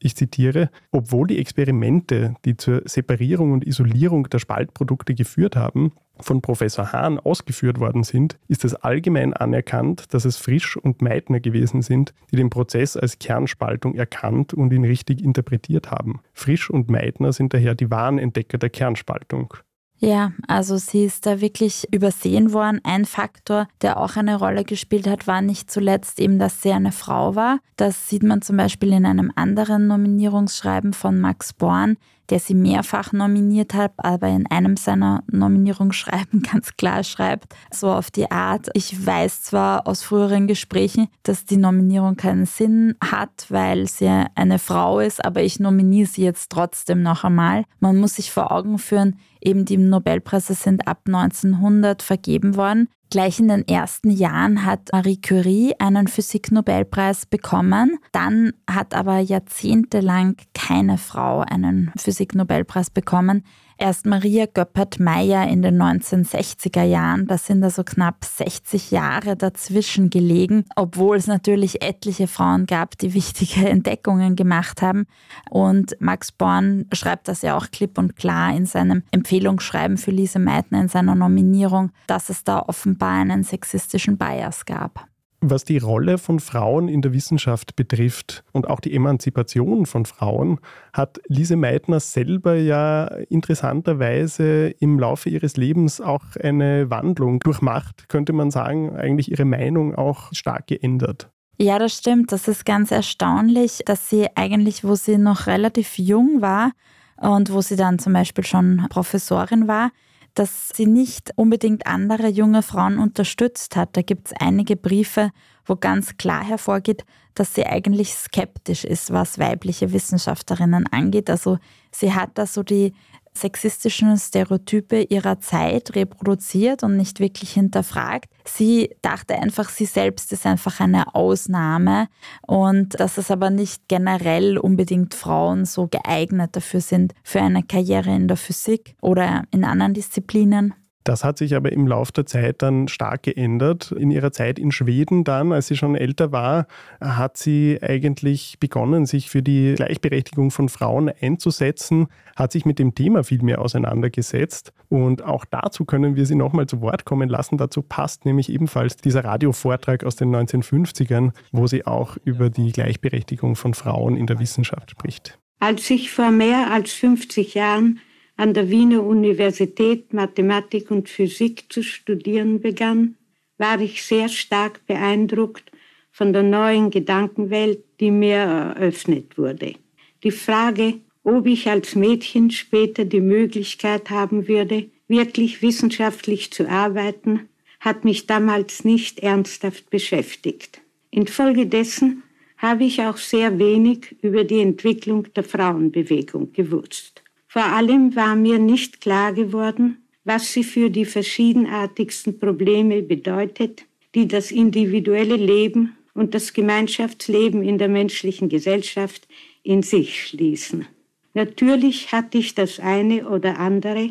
ich 0.00 0.16
zitiere, 0.16 0.70
obwohl 0.90 1.26
die 1.26 1.38
Experimente, 1.38 2.34
die 2.44 2.56
zur 2.56 2.82
Separierung 2.84 3.52
und 3.52 3.66
Isolierung 3.66 4.28
der 4.30 4.38
Spaltprodukte 4.38 5.14
geführt 5.14 5.56
haben, 5.56 5.92
von 6.20 6.42
Professor 6.42 6.92
Hahn 6.92 7.18
ausgeführt 7.18 7.78
worden 7.78 8.02
sind, 8.02 8.38
ist 8.48 8.64
es 8.64 8.74
allgemein 8.74 9.34
anerkannt, 9.34 10.12
dass 10.12 10.24
es 10.24 10.36
Frisch 10.36 10.76
und 10.76 11.00
Meitner 11.02 11.40
gewesen 11.40 11.82
sind, 11.82 12.12
die 12.30 12.36
den 12.36 12.50
Prozess 12.50 12.96
als 12.96 13.18
Kernspaltung 13.18 13.94
erkannt 13.94 14.54
und 14.54 14.72
ihn 14.72 14.84
richtig 14.84 15.22
interpretiert 15.22 15.90
haben. 15.90 16.20
Frisch 16.32 16.70
und 16.70 16.90
Meitner 16.90 17.32
sind 17.32 17.54
daher 17.54 17.74
die 17.74 17.90
wahren 17.90 18.18
Entdecker 18.18 18.58
der 18.58 18.70
Kernspaltung. 18.70 19.54
Ja, 20.00 20.32
also 20.46 20.76
sie 20.76 21.04
ist 21.04 21.26
da 21.26 21.40
wirklich 21.40 21.92
übersehen 21.92 22.52
worden. 22.52 22.80
Ein 22.84 23.04
Faktor, 23.04 23.66
der 23.82 23.98
auch 23.98 24.14
eine 24.14 24.38
Rolle 24.38 24.62
gespielt 24.62 25.08
hat, 25.08 25.26
war 25.26 25.42
nicht 25.42 25.70
zuletzt 25.70 26.20
eben, 26.20 26.38
dass 26.38 26.62
sie 26.62 26.70
eine 26.70 26.92
Frau 26.92 27.34
war. 27.34 27.58
Das 27.76 28.08
sieht 28.08 28.22
man 28.22 28.40
zum 28.40 28.56
Beispiel 28.56 28.92
in 28.92 29.04
einem 29.04 29.32
anderen 29.34 29.88
Nominierungsschreiben 29.88 30.92
von 30.92 31.20
Max 31.20 31.52
Born, 31.52 31.96
der 32.30 32.38
sie 32.38 32.54
mehrfach 32.54 33.12
nominiert 33.12 33.74
hat, 33.74 33.92
aber 33.96 34.28
in 34.28 34.46
einem 34.50 34.76
seiner 34.76 35.24
Nominierungsschreiben 35.30 36.42
ganz 36.52 36.76
klar 36.76 37.02
schreibt, 37.02 37.54
so 37.72 37.90
auf 37.90 38.10
die 38.10 38.30
Art, 38.30 38.68
ich 38.74 39.04
weiß 39.06 39.42
zwar 39.42 39.86
aus 39.86 40.02
früheren 40.02 40.46
Gesprächen, 40.46 41.08
dass 41.22 41.44
die 41.44 41.56
Nominierung 41.56 42.16
keinen 42.16 42.46
Sinn 42.46 42.94
hat, 43.02 43.46
weil 43.48 43.86
sie 43.86 44.26
eine 44.34 44.58
Frau 44.58 45.00
ist, 45.00 45.24
aber 45.24 45.42
ich 45.42 45.58
nominiere 45.58 46.08
sie 46.08 46.22
jetzt 46.22 46.50
trotzdem 46.50 47.02
noch 47.02 47.24
einmal. 47.24 47.64
Man 47.80 47.96
muss 47.96 48.14
sich 48.14 48.30
vor 48.30 48.52
Augen 48.52 48.78
führen, 48.78 49.18
eben 49.40 49.64
die 49.64 49.76
Nobelpreise 49.76 50.54
sind 50.54 50.86
ab 50.86 51.02
1900 51.06 52.02
vergeben 52.02 52.56
worden. 52.56 52.88
Gleich 53.10 53.40
in 53.40 53.48
den 53.48 53.66
ersten 53.66 54.10
Jahren 54.10 54.66
hat 54.66 54.90
Marie 54.92 55.18
Curie 55.18 55.74
einen 55.78 56.08
Physik-Nobelpreis 56.08 57.24
bekommen. 57.24 57.96
Dann 58.12 58.52
hat 58.68 58.94
aber 58.94 59.18
jahrzehntelang 59.18 60.36
keine 60.52 60.98
Frau 60.98 61.40
einen 61.40 61.90
Physik-Nobelpreis 61.96 62.90
bekommen. 62.90 63.44
Erst 63.80 64.06
Maria 64.06 64.46
Göppert-Meyer 64.46 65.46
in 65.46 65.62
den 65.62 65.80
1960er 65.80 66.82
Jahren, 66.82 67.28
da 67.28 67.38
sind 67.38 67.62
also 67.62 67.84
knapp 67.84 68.24
60 68.24 68.90
Jahre 68.90 69.36
dazwischen 69.36 70.10
gelegen, 70.10 70.64
obwohl 70.74 71.16
es 71.16 71.28
natürlich 71.28 71.80
etliche 71.80 72.26
Frauen 72.26 72.66
gab, 72.66 72.98
die 72.98 73.14
wichtige 73.14 73.68
Entdeckungen 73.70 74.34
gemacht 74.34 74.82
haben. 74.82 75.06
Und 75.48 75.96
Max 76.00 76.32
Born 76.32 76.86
schreibt 76.92 77.28
das 77.28 77.42
ja 77.42 77.56
auch 77.56 77.70
klipp 77.70 77.98
und 77.98 78.16
klar 78.16 78.52
in 78.52 78.66
seinem 78.66 79.04
Empfehlungsschreiben 79.12 79.96
für 79.96 80.10
Lise 80.10 80.40
Meitner 80.40 80.80
in 80.80 80.88
seiner 80.88 81.14
Nominierung, 81.14 81.92
dass 82.08 82.30
es 82.30 82.42
da 82.42 82.58
offenbar 82.58 83.20
einen 83.20 83.44
sexistischen 83.44 84.18
Bias 84.18 84.66
gab. 84.66 85.06
Was 85.40 85.64
die 85.64 85.78
Rolle 85.78 86.18
von 86.18 86.40
Frauen 86.40 86.88
in 86.88 87.00
der 87.00 87.12
Wissenschaft 87.12 87.76
betrifft 87.76 88.42
und 88.52 88.68
auch 88.68 88.80
die 88.80 88.92
Emanzipation 88.92 89.86
von 89.86 90.04
Frauen, 90.04 90.58
hat 90.92 91.20
Lise 91.28 91.54
Meitner 91.54 92.00
selber 92.00 92.56
ja 92.56 93.04
interessanterweise 93.28 94.70
im 94.80 94.98
Laufe 94.98 95.30
ihres 95.30 95.56
Lebens 95.56 96.00
auch 96.00 96.24
eine 96.42 96.90
Wandlung 96.90 97.38
durchmacht, 97.38 98.08
könnte 98.08 98.32
man 98.32 98.50
sagen, 98.50 98.96
eigentlich 98.96 99.30
ihre 99.30 99.44
Meinung 99.44 99.94
auch 99.94 100.32
stark 100.32 100.66
geändert. 100.66 101.30
Ja, 101.60 101.78
das 101.78 101.96
stimmt. 101.96 102.32
Das 102.32 102.48
ist 102.48 102.64
ganz 102.64 102.90
erstaunlich, 102.90 103.82
dass 103.84 104.08
sie 104.10 104.26
eigentlich, 104.34 104.82
wo 104.82 104.96
sie 104.96 105.18
noch 105.18 105.46
relativ 105.46 105.98
jung 105.98 106.40
war 106.40 106.72
und 107.16 107.52
wo 107.52 107.60
sie 107.60 107.76
dann 107.76 108.00
zum 108.00 108.12
Beispiel 108.12 108.44
schon 108.44 108.86
Professorin 108.90 109.68
war, 109.68 109.90
dass 110.38 110.68
sie 110.68 110.86
nicht 110.86 111.32
unbedingt 111.34 111.86
andere 111.86 112.28
junge 112.28 112.62
Frauen 112.62 112.98
unterstützt 112.98 113.74
hat. 113.74 113.96
Da 113.96 114.02
gibt 114.02 114.28
es 114.28 114.34
einige 114.38 114.76
Briefe, 114.76 115.30
wo 115.66 115.74
ganz 115.74 116.16
klar 116.16 116.44
hervorgeht, 116.44 117.04
dass 117.34 117.54
sie 117.54 117.66
eigentlich 117.66 118.14
skeptisch 118.14 118.84
ist, 118.84 119.12
was 119.12 119.40
weibliche 119.40 119.92
Wissenschaftlerinnen 119.92 120.86
angeht. 120.86 121.28
Also 121.28 121.58
sie 121.90 122.14
hat 122.14 122.30
da 122.34 122.46
so 122.46 122.62
die 122.62 122.92
sexistischen 123.40 124.16
Stereotype 124.16 125.02
ihrer 125.02 125.40
Zeit 125.40 125.94
reproduziert 125.94 126.82
und 126.82 126.96
nicht 126.96 127.20
wirklich 127.20 127.52
hinterfragt. 127.52 128.30
Sie 128.44 128.94
dachte 129.02 129.34
einfach, 129.34 129.68
sie 129.68 129.86
selbst 129.86 130.32
ist 130.32 130.46
einfach 130.46 130.80
eine 130.80 131.14
Ausnahme 131.14 132.08
und 132.46 132.98
dass 133.00 133.18
es 133.18 133.30
aber 133.30 133.50
nicht 133.50 133.88
generell 133.88 134.58
unbedingt 134.58 135.14
Frauen 135.14 135.64
so 135.64 135.86
geeignet 135.86 136.56
dafür 136.56 136.80
sind 136.80 137.14
für 137.22 137.40
eine 137.40 137.62
Karriere 137.62 138.14
in 138.14 138.28
der 138.28 138.36
Physik 138.36 138.96
oder 139.00 139.44
in 139.50 139.64
anderen 139.64 139.94
Disziplinen. 139.94 140.74
Das 141.08 141.24
hat 141.24 141.38
sich 141.38 141.56
aber 141.56 141.72
im 141.72 141.86
Laufe 141.86 142.12
der 142.12 142.26
Zeit 142.26 142.60
dann 142.60 142.86
stark 142.86 143.22
geändert. 143.22 143.92
In 143.92 144.10
ihrer 144.10 144.30
Zeit 144.30 144.58
in 144.58 144.70
Schweden 144.70 145.24
dann, 145.24 145.52
als 145.54 145.68
sie 145.68 145.76
schon 145.78 145.94
älter 145.94 146.32
war, 146.32 146.66
hat 147.00 147.38
sie 147.38 147.78
eigentlich 147.80 148.58
begonnen, 148.60 149.06
sich 149.06 149.30
für 149.30 149.42
die 149.42 149.72
Gleichberechtigung 149.74 150.50
von 150.50 150.68
Frauen 150.68 151.10
einzusetzen, 151.18 152.08
hat 152.36 152.52
sich 152.52 152.66
mit 152.66 152.78
dem 152.78 152.94
Thema 152.94 153.24
viel 153.24 153.40
mehr 153.40 153.62
auseinandergesetzt. 153.62 154.74
Und 154.90 155.24
auch 155.24 155.46
dazu 155.46 155.86
können 155.86 156.14
wir 156.14 156.26
sie 156.26 156.34
nochmal 156.34 156.66
zu 156.66 156.82
Wort 156.82 157.06
kommen 157.06 157.30
lassen. 157.30 157.56
Dazu 157.56 157.80
passt 157.80 158.26
nämlich 158.26 158.52
ebenfalls 158.52 158.98
dieser 158.98 159.24
Radiovortrag 159.24 160.04
aus 160.04 160.16
den 160.16 160.36
1950ern, 160.36 161.30
wo 161.52 161.66
sie 161.66 161.86
auch 161.86 162.18
über 162.24 162.50
die 162.50 162.70
Gleichberechtigung 162.70 163.56
von 163.56 163.72
Frauen 163.72 164.14
in 164.14 164.26
der 164.26 164.40
Wissenschaft 164.40 164.90
spricht. 164.90 165.38
Als 165.58 165.88
ich 165.88 166.10
vor 166.10 166.30
mehr 166.32 166.70
als 166.70 166.92
50 166.92 167.54
Jahren 167.54 167.98
an 168.38 168.54
der 168.54 168.70
Wiener 168.70 169.02
Universität 169.02 170.12
Mathematik 170.14 170.92
und 170.92 171.08
Physik 171.08 171.64
zu 171.70 171.82
studieren 171.82 172.60
begann, 172.60 173.16
war 173.58 173.80
ich 173.80 174.04
sehr 174.04 174.28
stark 174.28 174.86
beeindruckt 174.86 175.72
von 176.12 176.32
der 176.32 176.44
neuen 176.44 176.90
Gedankenwelt, 176.90 177.80
die 177.98 178.12
mir 178.12 178.36
eröffnet 178.36 179.36
wurde. 179.36 179.74
Die 180.22 180.30
Frage, 180.30 181.00
ob 181.24 181.46
ich 181.46 181.68
als 181.68 181.96
Mädchen 181.96 182.52
später 182.52 183.04
die 183.04 183.20
Möglichkeit 183.20 184.08
haben 184.08 184.46
würde, 184.46 184.88
wirklich 185.08 185.60
wissenschaftlich 185.60 186.52
zu 186.52 186.68
arbeiten, 186.68 187.48
hat 187.80 188.04
mich 188.04 188.26
damals 188.26 188.84
nicht 188.84 189.18
ernsthaft 189.18 189.90
beschäftigt. 189.90 190.80
Infolgedessen 191.10 192.22
habe 192.56 192.84
ich 192.84 193.02
auch 193.02 193.16
sehr 193.16 193.58
wenig 193.58 194.16
über 194.22 194.44
die 194.44 194.60
Entwicklung 194.60 195.26
der 195.34 195.44
Frauenbewegung 195.44 196.52
gewusst. 196.52 197.24
Vor 197.48 197.64
allem 197.64 198.14
war 198.14 198.36
mir 198.36 198.58
nicht 198.58 199.00
klar 199.00 199.32
geworden, 199.32 200.04
was 200.24 200.52
sie 200.52 200.64
für 200.64 200.90
die 200.90 201.06
verschiedenartigsten 201.06 202.38
Probleme 202.38 203.02
bedeutet, 203.02 203.84
die 204.14 204.28
das 204.28 204.50
individuelle 204.50 205.36
Leben 205.36 205.96
und 206.12 206.34
das 206.34 206.52
Gemeinschaftsleben 206.52 207.62
in 207.62 207.78
der 207.78 207.88
menschlichen 207.88 208.50
Gesellschaft 208.50 209.26
in 209.62 209.82
sich 209.82 210.26
schließen. 210.26 210.86
Natürlich 211.32 212.12
hatte 212.12 212.36
ich 212.36 212.54
das 212.54 212.80
eine 212.80 213.28
oder 213.28 213.58
andere 213.58 214.10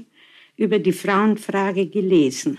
über 0.55 0.79
die 0.79 0.93
Frauenfrage 0.93 1.87
gelesen, 1.87 2.57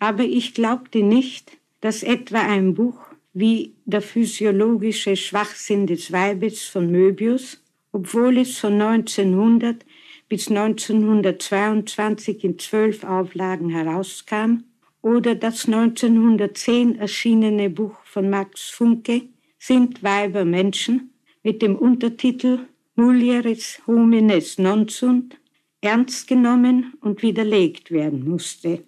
aber 0.00 0.24
ich 0.24 0.54
glaubte 0.54 1.02
nicht, 1.02 1.52
dass 1.80 2.02
etwa 2.02 2.40
ein 2.40 2.74
Buch 2.74 2.98
wie 3.34 3.74
Der 3.84 4.02
physiologische 4.02 5.16
Schwachsinn 5.16 5.86
des 5.86 6.12
Weibes 6.12 6.64
von 6.64 6.90
Möbius, 6.90 7.62
obwohl 7.92 8.38
es 8.38 8.58
von 8.58 8.80
1900 8.80 9.84
bis 10.32 10.48
1922 10.48 12.42
in 12.42 12.58
zwölf 12.58 13.04
Auflagen 13.04 13.68
herauskam, 13.68 14.62
oder 15.02 15.34
das 15.34 15.66
1910 15.66 16.96
erschienene 16.96 17.68
Buch 17.68 17.96
von 18.04 18.30
Max 18.30 18.70
Funke 18.70 19.24
Sind 19.58 20.02
Weiber 20.02 20.46
Menschen 20.46 21.12
mit 21.42 21.60
dem 21.60 21.76
Untertitel 21.76 22.60
Mulieres 22.94 23.82
homines 23.86 24.56
non 24.56 24.88
sunt 24.88 25.38
ernst 25.82 26.26
genommen 26.28 26.94
und 27.02 27.22
widerlegt 27.22 27.90
werden 27.90 28.26
musste. 28.26 28.84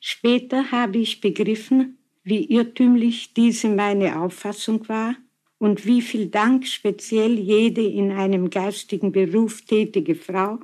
Später 0.00 0.70
habe 0.72 0.96
ich 0.96 1.20
begriffen, 1.20 1.98
wie 2.22 2.42
irrtümlich 2.42 3.34
diese 3.34 3.68
meine 3.68 4.18
Auffassung 4.18 4.88
war 4.88 5.14
und 5.64 5.86
wie 5.86 6.02
viel 6.02 6.26
Dank 6.26 6.66
speziell 6.66 7.38
jede 7.38 7.80
in 7.80 8.12
einem 8.12 8.50
geistigen 8.50 9.12
Beruf 9.12 9.62
tätige 9.62 10.14
Frau 10.14 10.58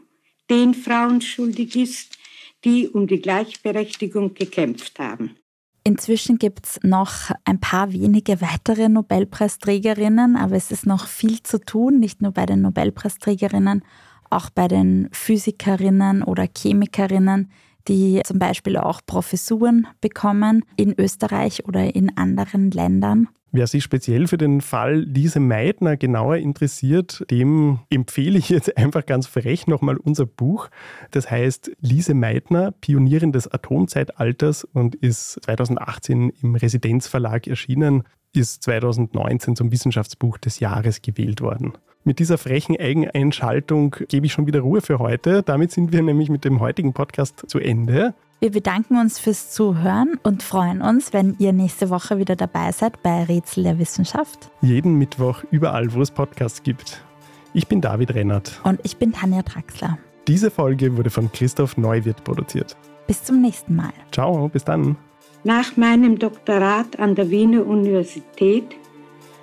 den 0.51 0.75
Frauen 0.75 1.23
schuldig 1.23 1.75
ist, 1.75 2.19
die 2.67 2.87
um 2.87 3.07
die 3.07 3.19
Gleichberechtigung 3.19 4.35
gekämpft 4.35 4.99
haben. 4.99 5.37
Inzwischen 5.85 6.37
gibt 6.37 6.67
es 6.67 6.81
noch 6.83 7.31
ein 7.47 7.59
paar 7.61 7.95
wenige 7.95 8.43
weitere 8.43 8.91
Nobelpreisträgerinnen, 8.91 10.37
aber 10.37 10.57
es 10.57 10.71
ist 10.71 10.85
noch 10.85 11.07
viel 11.07 11.43
zu 11.43 11.59
tun, 11.59 11.99
nicht 11.99 12.21
nur 12.21 12.33
bei 12.33 12.45
den 12.45 12.61
Nobelpreisträgerinnen, 12.61 13.83
auch 14.29 14.51
bei 14.51 14.69
den 14.69 15.09
Physikerinnen 15.13 16.23
oder 16.23 16.47
Chemikerinnen, 16.47 17.51
die 17.89 18.21
zum 18.27 18.39
Beispiel 18.39 18.77
auch 18.77 19.01
Professuren 19.07 19.87
bekommen 20.03 20.63
in 20.77 20.95
Österreich 21.01 21.65
oder 21.65 21.95
in 21.95 22.15
anderen 22.19 22.71
Ländern. 22.71 23.29
Wer 23.53 23.67
sich 23.67 23.83
speziell 23.83 24.29
für 24.29 24.39
den 24.39 24.61
Fall 24.61 25.01
Lise 25.01 25.41
Meitner 25.41 25.97
genauer 25.97 26.37
interessiert, 26.37 27.25
dem 27.33 27.81
empfehle 27.91 28.39
ich 28.39 28.49
jetzt 28.49 28.77
einfach 28.77 29.05
ganz 29.05 29.27
frech 29.27 29.67
nochmal 29.67 29.97
unser 29.97 30.25
Buch. 30.25 30.69
Das 31.11 31.29
heißt 31.31 31.73
Lise 31.81 32.15
Meitner, 32.15 32.71
Pionierin 32.71 33.33
des 33.33 33.53
Atomzeitalters 33.53 34.63
und 34.63 34.95
ist 34.95 35.43
2018 35.43 36.33
im 36.43 36.55
Residenzverlag 36.55 37.49
erschienen, 37.49 38.05
ist 38.33 38.63
2019 38.63 39.57
zum 39.57 39.73
Wissenschaftsbuch 39.73 40.39
des 40.39 40.61
Jahres 40.61 41.03
gewählt 41.03 41.41
worden. 41.41 41.73
Mit 42.03 42.19
dieser 42.19 42.39
frechen 42.39 42.81
Eigeneinschaltung 42.81 43.95
gebe 44.09 44.25
ich 44.25 44.33
schon 44.33 44.47
wieder 44.47 44.61
Ruhe 44.61 44.81
für 44.81 44.99
heute. 44.99 45.43
Damit 45.43 45.71
sind 45.71 45.93
wir 45.93 46.03
nämlich 46.03 46.31
mit 46.31 46.47
dem 46.47 46.59
heutigen 46.61 46.95
Podcast 46.95 47.45
zu 47.47 47.59
Ende. 47.59 48.15
Wir 48.41 48.51
bedanken 48.51 48.99
uns 48.99 49.19
fürs 49.19 49.51
Zuhören 49.51 50.19
und 50.23 50.43
freuen 50.43 50.81
uns, 50.81 51.13
wenn 51.13 51.37
ihr 51.39 51.53
nächste 51.53 51.91
Woche 51.91 52.17
wieder 52.17 52.37
dabei 52.37 52.73
seid 52.73 53.03
bei 53.03 53.25
Rätsel 53.25 53.65
der 53.65 53.79
Wissenschaft. 53.79 54.51
Jeden 54.63 54.95
Mittwoch 54.95 55.45
überall, 55.51 55.93
wo 55.93 56.01
es 56.01 56.11
Podcasts 56.11 56.63
gibt. 56.63 57.05
Ich 57.53 57.67
bin 57.67 57.83
David 57.83 58.15
Rennert. 58.15 58.59
Und 58.65 58.81
ich 58.83 58.97
bin 58.97 59.13
Tanja 59.13 59.43
Traxler. 59.43 59.99
Diese 60.27 60.51
Folge 60.51 60.97
wurde 60.97 61.11
von 61.11 61.31
Christoph 61.31 61.77
Neuwirth 61.77 62.25
produziert. 62.25 62.79
Bis 63.07 63.23
zum 63.25 63.43
nächsten 63.43 63.77
Mal. 63.77 63.93
Ciao, 64.11 64.49
bis 64.49 64.65
dann. 64.65 64.97
Nach 65.45 65.77
meinem 65.77 66.19
Doktorat 66.19 66.99
an 66.99 67.15
der 67.15 67.29
Wiener 67.29 67.67
Universität 67.67 68.65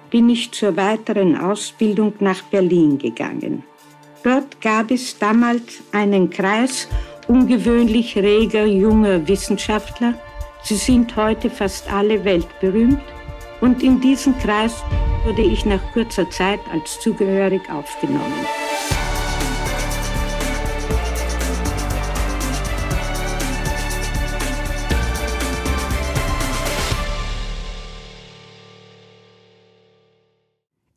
bin 0.10 0.30
ich 0.30 0.52
zur 0.52 0.76
weiteren 0.76 1.38
Ausbildung 1.38 2.14
nach 2.20 2.42
Berlin 2.44 2.98
gegangen. 2.98 3.64
Dort 4.24 4.60
gab 4.62 4.92
es 4.92 5.18
damals 5.18 5.82
einen 5.92 6.30
Kreis 6.30 6.88
ungewöhnlich 7.28 8.16
reger 8.18 8.66
junger 8.66 9.28
Wissenschaftler. 9.28 10.14
Sie 10.64 10.76
sind 10.76 11.16
heute 11.16 11.50
fast 11.50 11.92
alle 11.92 12.24
weltberühmt. 12.24 13.02
Und 13.62 13.82
in 13.82 14.00
diesen 14.00 14.38
Kreis 14.40 14.84
wurde 15.26 15.42
ich 15.42 15.66
nach 15.66 15.82
kurzer 15.94 16.30
Zeit 16.30 16.60
als 16.72 17.00
zugehörig 17.00 17.62
aufgenommen. 17.72 18.46